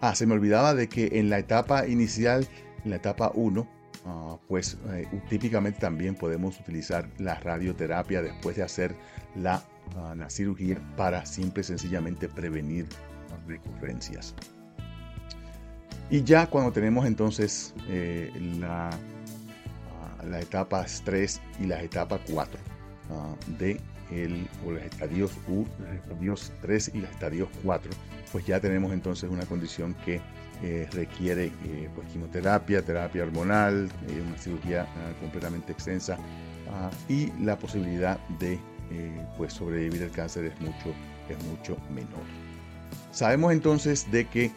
Ah, 0.00 0.14
se 0.14 0.26
me 0.26 0.34
olvidaba 0.34 0.74
de 0.74 0.88
que 0.88 1.10
en 1.12 1.30
la 1.30 1.38
etapa 1.38 1.86
inicial, 1.86 2.46
en 2.84 2.90
la 2.90 2.96
etapa 2.96 3.30
1, 3.34 3.68
ah, 4.04 4.36
pues 4.48 4.78
eh, 4.90 5.06
típicamente 5.28 5.78
también 5.78 6.16
podemos 6.16 6.58
utilizar 6.58 7.08
la 7.18 7.36
radioterapia 7.36 8.20
después 8.20 8.56
de 8.56 8.64
hacer 8.64 8.96
la, 9.36 9.62
ah, 9.96 10.14
cirugía 10.28 10.76
para 10.96 11.24
simple 11.24 11.60
y 11.60 11.64
sencillamente 11.64 12.28
prevenir 12.28 12.88
recurrencias. 13.46 14.34
Y 16.10 16.22
ya 16.24 16.46
cuando 16.46 16.72
tenemos 16.72 17.06
entonces 17.06 17.72
eh, 17.88 18.30
la, 18.58 18.90
uh, 20.20 20.26
la 20.26 20.40
etapa 20.40 20.84
3 21.04 21.40
y 21.60 21.66
la 21.66 21.82
etapa 21.82 22.20
4 22.28 22.60
de 23.58 23.80
el, 24.12 24.46
o 24.66 24.72
los 24.72 24.82
estadios 24.82 25.32
U, 25.48 25.64
los 25.78 25.90
estadios 25.94 26.52
3 26.62 26.90
y 26.94 27.00
los 27.00 27.10
estadios 27.10 27.48
4, 27.64 27.90
pues 28.30 28.46
ya 28.46 28.60
tenemos 28.60 28.92
entonces 28.92 29.30
una 29.30 29.44
condición 29.46 29.94
que 30.04 30.20
eh, 30.62 30.86
requiere 30.92 31.46
eh, 31.64 31.90
pues, 31.92 32.06
quimioterapia, 32.12 32.82
terapia 32.82 33.24
hormonal, 33.24 33.90
eh, 34.08 34.22
una 34.24 34.38
cirugía 34.38 34.82
ah, 34.82 35.12
completamente 35.20 35.72
extensa 35.72 36.16
ah, 36.70 36.88
y 37.08 37.32
la 37.42 37.56
posibilidad 37.56 38.18
de 38.38 38.58
pues 39.38 39.54
sobrevivir 39.54 40.02
al 40.02 40.10
cáncer 40.10 40.44
es 40.44 40.60
mucho, 40.60 40.92
es 41.30 41.42
mucho 41.46 41.78
menor. 41.94 42.20
Sabemos 43.10 43.54
entonces 43.54 44.06
de 44.12 44.26
que 44.26 44.50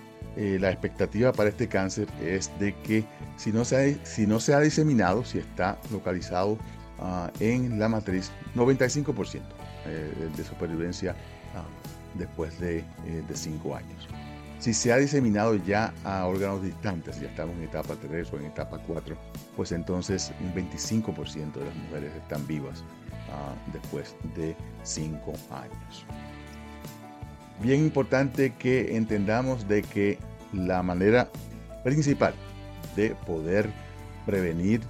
la 0.60 0.72
expectativa 0.72 1.32
para 1.32 1.48
este 1.48 1.70
cáncer 1.70 2.10
es 2.22 2.52
de 2.60 2.76
que 2.82 3.06
si 3.38 3.54
no, 3.54 3.64
se 3.64 3.98
si 4.04 4.28
no 4.28 4.42
se 4.42 4.54
ha 4.54 4.60
diseminado, 4.60 5.24
si 5.24 5.38
está 5.38 5.80
localizado 5.90 6.58
ah, 7.00 7.32
en 7.40 7.80
la 7.80 7.90
matriz, 7.90 8.32
95% 8.56 9.42
de 10.36 10.44
supervivencia 10.44 11.16
después 12.16 12.60
de 12.60 12.84
5 13.32 13.76
años. 13.76 14.08
Si 14.60 14.74
se 14.74 14.92
ha 14.92 14.98
diseminado 14.98 15.56
ya 15.56 15.94
a 16.04 16.26
órganos 16.26 16.64
distantes, 16.64 17.20
ya 17.20 17.28
estamos 17.28 17.56
en 17.58 17.64
etapa 17.64 17.96
3 18.02 18.34
o 18.34 18.38
en 18.38 18.46
etapa 18.46 18.80
4, 18.80 19.16
pues 19.56 19.72
entonces 19.72 20.32
un 20.40 20.54
25% 20.56 21.54
de 21.54 21.66
las 21.66 21.76
mujeres 21.76 22.12
están 22.16 22.48
vivas 22.48 22.84
ah, 23.32 23.54
después 23.74 24.16
de 24.36 24.56
5 24.84 25.34
años. 25.52 26.06
Bien 27.62 27.82
importante 27.82 28.54
que 28.54 28.96
entendamos 28.96 29.68
de 29.68 29.84
que 29.84 30.18
la 30.52 30.82
manera 30.82 31.30
principal 31.84 32.34
de 32.96 33.12
poder 33.28 33.70
prevenir 34.26 34.82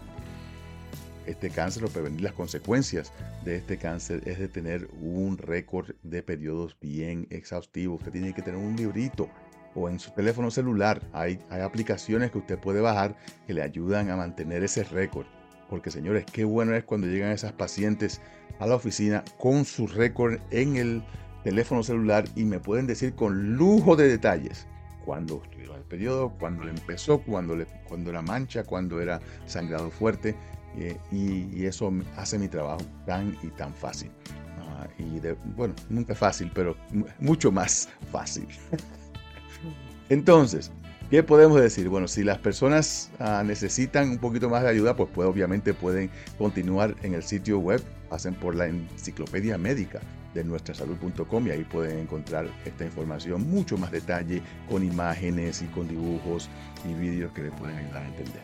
este 1.26 1.50
cáncer 1.50 1.84
o 1.84 1.88
prevenir 1.88 2.22
las 2.22 2.34
consecuencias 2.34 3.12
de 3.44 3.58
este 3.58 3.78
cáncer 3.78 4.22
es 4.26 4.40
de 4.40 4.48
tener 4.48 4.88
un 5.02 5.38
récord 5.38 5.92
de 6.04 6.24
periodos 6.24 6.78
bien 6.80 7.28
exhaustivo. 7.30 7.96
Usted 7.96 8.12
tiene 8.12 8.34
que 8.34 8.42
tener 8.42 8.60
un 8.60 8.76
librito 8.76 9.30
o 9.76 9.90
en 9.90 10.00
su 10.00 10.12
teléfono 10.12 10.50
celular 10.50 11.02
hay, 11.12 11.40
aplicaciones 11.50 12.32
que 12.32 12.38
usted 12.38 12.58
puede 12.58 12.82
bajar 12.82 13.16
que 13.46 13.54
le 13.54 13.62
ayudan 13.62 14.10
a 14.10 14.16
mantener 14.16 14.64
ese 14.64 14.84
récord. 14.84 15.28
Porque 15.70 15.92
señores, 15.92 16.26
qué 16.32 16.46
bueno 16.46 16.74
es 16.76 16.84
cuando 16.84 17.08
llegan 17.08 17.32
esas 17.32 17.52
pacientes 17.52 18.22
a 18.60 18.68
la 18.68 18.76
oficina 18.76 19.24
con 19.38 19.66
su 19.66 19.88
récord 19.88 20.40
en 20.52 20.78
el 20.78 21.04
teléfono 21.44 21.84
celular 21.84 22.26
y 22.36 22.46
me 22.46 22.60
pueden 22.60 22.88
decir 22.88 23.14
con 23.14 23.56
lujo 23.56 23.96
de 23.96 24.08
detalles 24.08 24.68
cuándo 25.06 25.42
estuvieron 25.44 25.78
el 25.78 25.84
periodo, 25.84 26.30
cuándo 26.40 26.64
le 26.64 26.72
empezó, 26.72 27.20
cuándo, 27.20 27.56
le, 27.56 27.66
cuando 27.88 28.12
la 28.12 28.22
mancha, 28.22 28.64
cuándo 28.64 29.00
era 29.02 29.20
sangrado 29.46 29.92
fuerte. 29.92 30.36
Eh, 30.78 30.98
y, 31.12 31.66
eso 31.66 31.92
hace 32.18 32.38
mi 32.38 32.48
trabajo 32.48 32.82
tan 33.06 33.36
y 33.42 33.48
tan 33.48 33.74
fácil. 33.74 34.12
Ah, 34.60 34.88
y 35.00 35.20
bueno, 35.56 35.74
nunca 35.90 36.16
fácil, 36.16 36.52
pero 36.54 36.76
mucho 37.20 37.52
más 37.52 37.90
fácil. 38.12 38.48
Entonces, 40.10 40.72
¿qué 41.10 41.24
podemos 41.24 41.60
decir? 41.60 41.90
Bueno, 41.90 42.08
si 42.08 42.24
las 42.24 42.38
personas 42.40 43.10
ah, 43.20 43.44
necesitan 43.46 44.10
un 44.10 44.18
poquito 44.18 44.50
más 44.50 44.64
de 44.64 44.70
ayuda, 44.70 44.96
pues, 44.96 45.10
obviamente 45.18 45.74
pueden 45.74 46.10
continuar 46.38 46.96
en 47.04 47.14
el 47.14 47.24
sitio 47.24 47.60
web, 47.60 47.82
pasen 48.10 48.36
por 48.36 48.56
la 48.56 48.68
enciclopedia 48.68 49.58
médica 49.58 50.02
de 50.34 50.44
nuestrasalud.com 50.44 51.48
y 51.48 51.52
ahí 51.52 51.64
pueden 51.64 52.00
encontrar 52.00 52.48
esta 52.66 52.84
información, 52.84 53.50
mucho 53.50 53.78
más 53.78 53.92
detalle, 53.92 54.42
con 54.70 54.84
imágenes 54.84 55.62
y 55.62 55.66
con 55.68 55.88
dibujos 55.88 56.50
y 56.88 56.94
vídeos 56.94 57.32
que 57.32 57.44
les 57.44 57.54
pueden 57.54 57.78
ayudar 57.78 58.04
a 58.04 58.08
entender. 58.08 58.42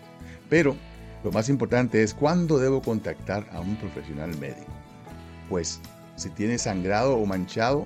Pero 0.49 0.75
lo 1.23 1.31
más 1.31 1.49
importante 1.49 2.01
es 2.01 2.13
cuándo 2.13 2.57
debo 2.57 2.81
contactar 2.81 3.47
a 3.51 3.59
un 3.59 3.75
profesional 3.75 4.35
médico. 4.39 4.71
Pues 5.49 5.79
si 6.15 6.29
tiene 6.29 6.57
sangrado 6.57 7.17
o 7.17 7.25
manchado, 7.25 7.85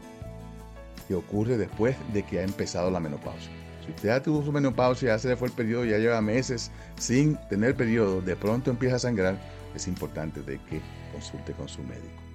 que 1.07 1.15
ocurre 1.15 1.57
después 1.57 1.95
de 2.13 2.23
que 2.23 2.39
ha 2.39 2.43
empezado 2.43 2.89
la 2.89 2.99
menopausia. 2.99 3.51
Si 3.85 3.91
usted 3.91 4.09
ya 4.09 4.23
tuvo 4.23 4.43
su 4.43 4.51
menopausia, 4.51 5.09
ya 5.09 5.19
se 5.19 5.27
le 5.27 5.35
fue 5.35 5.49
el 5.49 5.53
periodo, 5.53 5.85
ya 5.85 5.97
lleva 5.97 6.19
meses 6.21 6.71
sin 6.97 7.37
tener 7.49 7.75
periodo, 7.75 8.21
de 8.21 8.35
pronto 8.35 8.71
empieza 8.71 8.95
a 8.95 8.99
sangrar, 8.99 9.37
es 9.75 9.87
importante 9.87 10.41
de 10.41 10.59
que 10.63 10.81
consulte 11.11 11.53
con 11.53 11.69
su 11.69 11.83
médico. 11.83 12.25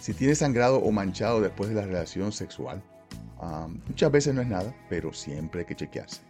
Si 0.00 0.12
tiene 0.12 0.34
sangrado 0.34 0.78
o 0.78 0.92
manchado 0.92 1.40
después 1.40 1.70
de 1.70 1.76
la 1.76 1.82
relación 1.82 2.32
sexual, 2.32 2.82
muchas 3.88 4.12
veces 4.12 4.34
no 4.34 4.42
es 4.42 4.48
nada, 4.48 4.74
pero 4.90 5.12
siempre 5.12 5.60
hay 5.60 5.66
que 5.66 5.76
chequearse. 5.76 6.20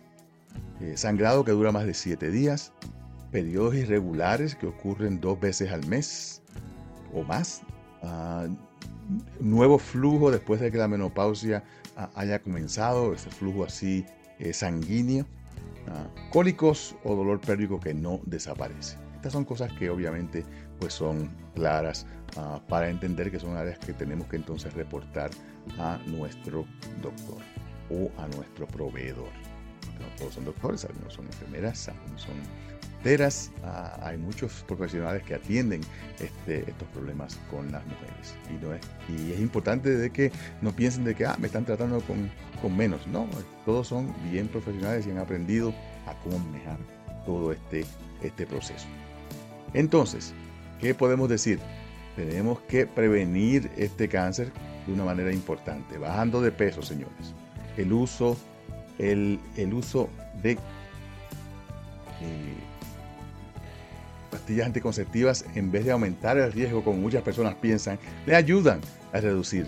Eh, 0.81 0.97
sangrado 0.97 1.45
que 1.45 1.53
dura 1.53 1.73
más 1.73 1.87
de 1.87 1.95
7 1.95 2.31
días, 2.31 2.73
periodos 3.31 3.75
irregulares 3.75 4.55
que 4.55 4.66
ocurren 4.66 5.21
dos 5.21 5.38
veces 5.38 5.71
al 5.73 5.87
mes 5.87 6.43
o 7.12 7.23
más, 7.23 7.62
ah, 8.03 8.47
nuevo 9.40 9.79
flujo 9.79 10.31
después 10.31 10.61
de 10.61 10.71
que 10.71 10.79
la 10.79 10.88
menopausia 10.88 11.64
ah, 11.97 12.11
haya 12.14 12.40
comenzado, 12.40 13.12
ese 13.12 13.31
flujo 13.31 13.64
así 13.64 14.05
eh, 14.38 14.53
sanguíneo, 14.53 15.27
ah, 15.88 16.07
cólicos 16.31 16.97
o 17.05 17.14
dolor 17.14 17.40
pélvico 17.40 17.81
que 17.81 17.95
no 17.95 18.21
desaparece. 18.27 18.97
Estas 19.16 19.33
son 19.33 19.45
cosas 19.45 19.73
que 19.75 19.90
obviamente 19.90 20.45
pues 20.79 20.95
son 20.95 21.31
claras 21.55 22.07
para 22.69 22.88
entender 22.88 23.31
que 23.31 23.40
son 23.40 23.57
áreas 23.57 23.79
que 23.81 23.93
tenemos 23.93 24.29
que 24.29 24.37
entonces 24.37 24.73
reportar 24.73 25.31
a 25.79 25.99
nuestro 26.07 26.64
doctor 27.03 27.43
o 27.90 28.09
a 28.23 28.29
nuestro 28.29 28.66
proveedor. 28.69 29.29
no 29.99 30.07
todos 30.16 30.35
son 30.35 30.45
doctores, 30.47 30.85
algunos 30.85 31.12
son 31.12 31.27
enfermeras, 31.27 31.88
algunos 31.88 32.23
son 32.23 32.37
Ah, 33.65 33.99
hay 34.03 34.19
muchos 34.19 34.63
profesionales 34.69 35.23
que 35.23 35.35
atienden 35.35 35.81
este, 36.21 36.71
estos 36.71 36.87
problemas 36.89 37.39
con 37.51 37.73
las 37.73 37.83
mujeres. 37.87 38.35
Y, 38.51 38.63
no 38.63 38.75
es, 38.75 38.81
y 39.09 39.33
es 39.33 39.41
importante 39.41 39.97
de 39.97 40.11
que 40.11 40.31
no 40.61 40.73
piensen 40.73 41.05
de 41.05 41.15
que 41.15 41.25
ah, 41.25 41.37
me 41.39 41.47
están 41.47 41.65
tratando 41.65 42.03
con, 42.03 42.31
menos. 42.77 43.07
No, 43.07 43.27
todos 43.65 43.89
son 43.89 44.15
bien 44.31 44.49
profesionales 44.49 45.07
y 45.07 45.11
han 45.11 45.19
aprendido 45.19 45.73
a 46.07 46.15
cómo 46.23 46.39
manejar 46.41 46.77
todo 47.25 47.53
este, 47.53 47.87
este 48.23 48.47
proceso. 48.47 48.87
Entonces, 49.73 50.35
¿qué 50.79 50.95
podemos 50.95 51.29
decir? 51.31 51.59
Tenemos 52.17 52.61
que 52.63 52.87
prevenir 52.87 53.71
este 53.79 54.09
cáncer 54.09 54.53
de 54.87 54.93
una 54.93 55.05
manera 55.05 55.33
importante, 55.33 55.97
bajando 55.97 56.43
de 56.43 56.53
peso, 56.53 56.83
señores. 56.83 57.35
El 57.79 57.95
uso, 57.95 58.37
el, 58.99 59.41
uso 59.73 60.11
de 60.43 60.53
eh, 60.53 60.59
pastillas 64.40 64.66
anticonceptivas, 64.66 65.44
en 65.55 65.70
vez 65.70 65.85
de 65.85 65.92
aumentar 65.92 66.38
el 66.38 66.50
riesgo, 66.50 66.83
como 66.83 66.98
muchas 66.98 67.22
personas 67.22 67.55
piensan, 67.57 67.98
le 68.26 68.35
ayudan 68.35 68.81
a 69.12 69.20
reducir 69.20 69.66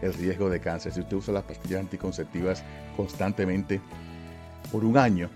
el 0.00 0.14
riesgo 0.14 0.48
de 0.48 0.60
cáncer. 0.60 0.92
Si 0.92 1.00
usted 1.00 1.16
usa 1.16 1.34
las 1.34 1.42
pastillas 1.42 1.80
anticonceptivas 1.80 2.62
constantemente 2.96 3.80
por 4.70 4.84
un 4.84 4.96
año 4.96 5.28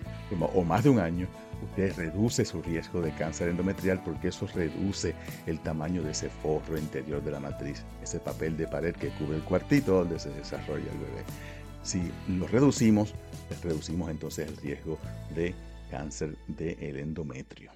o 0.55 0.63
más 0.63 0.85
de 0.85 0.91
un 0.91 1.01
año, 1.01 1.27
usted 1.63 1.97
reduce 1.97 2.45
su 2.45 2.63
riesgo 2.63 3.01
de 3.01 3.13
cáncer 3.13 3.49
endometrial 3.49 4.03
porque 4.05 4.29
eso 4.29 4.47
reduce 4.55 5.15
el 5.47 5.59
tamaño 5.61 6.03
de 6.03 6.13
ese 6.13 6.29
forro 6.29 6.79
interior 6.79 7.23
de 7.25 7.33
la 7.33 7.41
matriz, 7.41 7.83
ese 8.03 8.21
papel 8.21 8.57
de 8.57 8.69
pared 8.69 8.95
que 8.95 9.09
cubre 9.11 9.37
el 9.37 9.43
cuartito 9.43 9.95
donde 9.95 10.21
se 10.21 10.31
desarrolla 10.31 10.93
el 10.93 10.99
bebé. 10.99 11.25
Si 11.83 12.09
lo 12.29 12.47
reducimos, 12.47 13.15
reducimos 13.63 14.11
entonces 14.11 14.49
el 14.49 14.57
riesgo 14.59 14.97
de 15.35 15.55
cáncer 15.91 16.37
del 16.47 16.99
endometrio. 16.99 17.73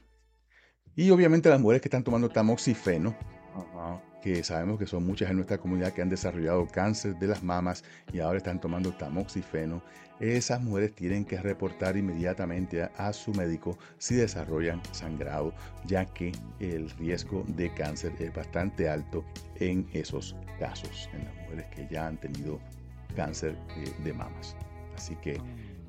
Y 0.96 1.11
obviamente 1.11 1.48
las 1.48 1.61
mujeres 1.61 1.83
que 1.83 1.88
están 1.88 2.05
tomando 2.05 2.29
tamoxifeno, 2.29 3.14
que 4.22 4.44
sabemos 4.44 4.79
que 4.79 4.87
son 4.87 5.07
muchas 5.07 5.31
en 5.31 5.37
nuestra 5.37 5.59
comunidad 5.59 5.92
que 5.92 6.03
han 6.03 6.09
desarrollado 6.09 6.66
cáncer 6.66 7.18
de 7.18 7.26
las 7.26 7.42
mamas 7.42 7.85
y 8.12 8.20
ahora 8.20 8.38
están 8.38 8.61
tomando 8.61 8.92
tamoxifeno, 8.92 9.83
esas 10.20 10.61
mujeres 10.61 10.94
tienen 10.94 11.24
que 11.24 11.38
reportar 11.38 11.96
inmediatamente 11.96 12.83
a, 12.83 13.12
su 13.12 13.33
médico 13.33 13.79
si 13.96 14.16
desarrollan 14.16 14.83
sangrado, 14.92 15.55
ya 15.87 16.05
que 16.05 16.33
el 16.59 16.90
riesgo 16.90 17.44
de 17.48 17.72
cáncer 17.72 18.12
es 18.18 18.35
bastante 18.35 18.88
alto 18.88 19.24
en 19.57 19.88
esos 19.94 20.37
casos, 20.59 21.09
en 21.14 21.24
las 21.24 21.35
mujeres 21.37 21.66
que 21.74 21.88
ya 21.90 22.07
han 22.07 22.18
tenido 22.18 22.61
cáncer 23.16 23.57
eh, 23.76 23.90
de 24.05 24.12
mamas. 24.12 24.55
Así 24.94 25.16
que 25.16 25.40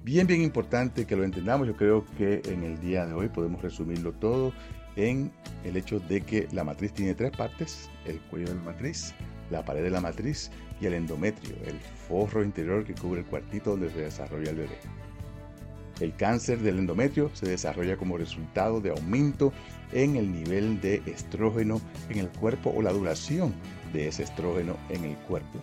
bien, 0.03 0.25
bien 0.25 0.41
importante 0.41 1.05
que 1.05 1.17
lo 1.17 1.25
entendamos. 1.25 1.67
Yo 1.67 1.75
creo 1.75 2.05
que 2.17 2.41
en 2.45 2.63
el 2.63 2.79
día 2.79 3.05
de 3.05 3.13
hoy 3.13 3.27
podemos 3.27 3.61
resumirlo 3.61 4.13
todo 4.13 4.53
en 4.95 5.31
el 5.63 5.77
hecho 5.77 5.99
de 5.99 6.21
que 6.21 6.47
la 6.51 6.63
matriz 6.63 6.93
tiene 6.93 7.13
tres 7.15 7.31
partes, 7.31 7.89
el 8.05 8.19
cuello 8.21 8.47
de 8.47 8.55
la 8.55 8.61
matriz, 8.61 9.13
la 9.49 9.63
pared 9.63 9.83
de 9.83 9.89
la 9.89 10.01
matriz 10.01 10.49
y 10.79 10.85
el 10.85 10.93
endometrio, 10.93 11.55
el 11.65 11.79
forro 12.07 12.43
interior 12.43 12.83
que 12.83 12.93
cubre 12.95 13.21
el 13.21 13.25
cuartito 13.25 13.71
donde 13.71 13.91
se 13.91 14.01
desarrolla 14.01 14.49
el 14.49 14.55
bebé. 14.55 14.77
El 15.99 16.15
cáncer 16.15 16.59
del 16.59 16.79
endometrio 16.79 17.29
se 17.33 17.47
desarrolla 17.47 17.95
como 17.95 18.17
resultado 18.17 18.81
de 18.81 18.89
aumento 18.89 19.53
en 19.91 20.15
el 20.15 20.31
nivel 20.31 20.81
de 20.81 21.03
estrógeno 21.05 21.79
en 22.09 22.17
el 22.19 22.29
cuerpo 22.29 22.73
o 22.75 22.81
la 22.81 22.91
duración 22.91 23.53
de 23.93 24.07
ese 24.07 24.23
estrógeno 24.23 24.77
en 24.89 25.03
el 25.03 25.15
cuerpo. 25.17 25.59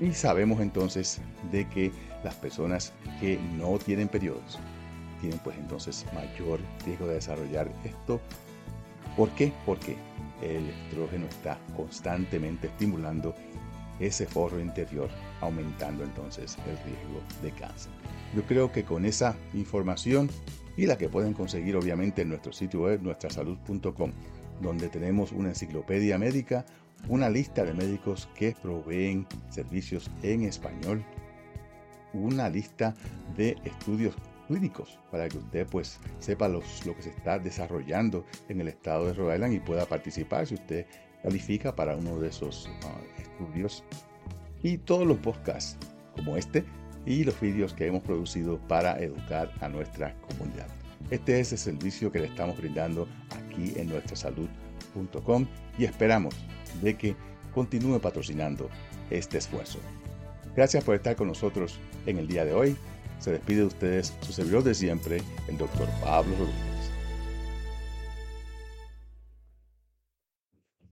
Y 0.00 0.12
sabemos 0.12 0.60
entonces 0.60 1.20
de 1.50 1.68
que 1.68 1.90
las 2.22 2.34
personas 2.34 2.92
que 3.18 3.40
no 3.56 3.78
tienen 3.78 4.08
periodos 4.08 4.60
tienen 5.20 5.38
pues 5.40 5.56
entonces 5.58 6.04
mayor 6.14 6.60
riesgo 6.84 7.06
de 7.06 7.14
desarrollar 7.14 7.70
esto. 7.84 8.20
¿Por 9.16 9.30
qué? 9.30 9.52
Porque 9.64 9.96
el 10.42 10.68
estrógeno 10.68 11.26
está 11.26 11.58
constantemente 11.74 12.66
estimulando 12.66 13.34
ese 13.98 14.26
forro 14.26 14.60
interior, 14.60 15.08
aumentando 15.40 16.04
entonces 16.04 16.56
el 16.66 16.76
riesgo 16.84 17.22
de 17.42 17.50
cáncer. 17.52 17.92
Yo 18.34 18.44
creo 18.44 18.70
que 18.70 18.84
con 18.84 19.04
esa 19.06 19.36
información 19.54 20.28
y 20.76 20.86
la 20.86 20.98
que 20.98 21.08
pueden 21.08 21.32
conseguir 21.32 21.76
obviamente 21.76 22.22
en 22.22 22.28
nuestro 22.28 22.52
sitio 22.52 22.82
web 22.82 23.00
nuestrasalud.com, 23.02 24.12
donde 24.60 24.88
tenemos 24.88 25.32
una 25.32 25.48
enciclopedia 25.48 26.18
médica, 26.18 26.66
una 27.08 27.30
lista 27.30 27.64
de 27.64 27.72
médicos 27.72 28.28
que 28.34 28.54
proveen 28.60 29.26
servicios 29.48 30.10
en 30.22 30.42
español, 30.42 31.02
una 32.12 32.48
lista 32.48 32.94
de 33.36 33.56
estudios 33.64 34.14
clínicos 34.46 34.98
para 35.10 35.28
que 35.28 35.38
usted 35.38 35.66
pues 35.70 35.98
sepa 36.18 36.48
los, 36.48 36.84
lo 36.86 36.94
que 36.94 37.02
se 37.02 37.10
está 37.10 37.38
desarrollando 37.38 38.24
en 38.48 38.60
el 38.60 38.68
estado 38.68 39.06
de 39.06 39.14
Rhode 39.14 39.34
Island 39.34 39.54
y 39.54 39.60
pueda 39.60 39.86
participar 39.86 40.46
si 40.46 40.54
usted 40.54 40.86
califica 41.22 41.74
para 41.74 41.96
uno 41.96 42.18
de 42.18 42.28
esos 42.28 42.68
ah, 42.84 43.00
estudios 43.18 43.84
y 44.62 44.78
todos 44.78 45.06
los 45.06 45.18
podcasts 45.18 45.76
como 46.14 46.36
este 46.36 46.64
y 47.04 47.24
los 47.24 47.40
vídeos 47.40 47.72
que 47.72 47.86
hemos 47.86 48.02
producido 48.02 48.58
para 48.66 48.98
educar 48.98 49.52
a 49.60 49.68
nuestra 49.68 50.14
comunidad. 50.28 50.66
Este 51.10 51.38
es 51.38 51.52
el 51.52 51.58
servicio 51.58 52.10
que 52.10 52.18
le 52.18 52.26
estamos 52.26 52.56
brindando 52.56 53.06
aquí 53.30 53.72
en 53.76 53.88
nuestrasalud.com 53.88 55.46
y 55.78 55.84
esperamos 55.84 56.34
de 56.82 56.96
que 56.96 57.16
continúe 57.54 58.00
patrocinando 58.00 58.68
este 59.10 59.38
esfuerzo. 59.38 59.78
Gracias 60.56 60.82
por 60.82 60.96
estar 60.96 61.14
con 61.16 61.28
nosotros 61.28 61.78
en 62.06 62.18
el 62.18 62.26
día 62.26 62.44
de 62.44 62.54
hoy 62.54 62.76
se 63.18 63.32
despide 63.32 63.60
de 63.60 63.66
ustedes 63.66 64.12
su 64.20 64.32
servidor 64.32 64.62
de 64.64 64.74
siempre, 64.74 65.22
el 65.48 65.58
doctor 65.58 65.88
Pablo 66.02 66.34
Rodríguez. 66.36 66.75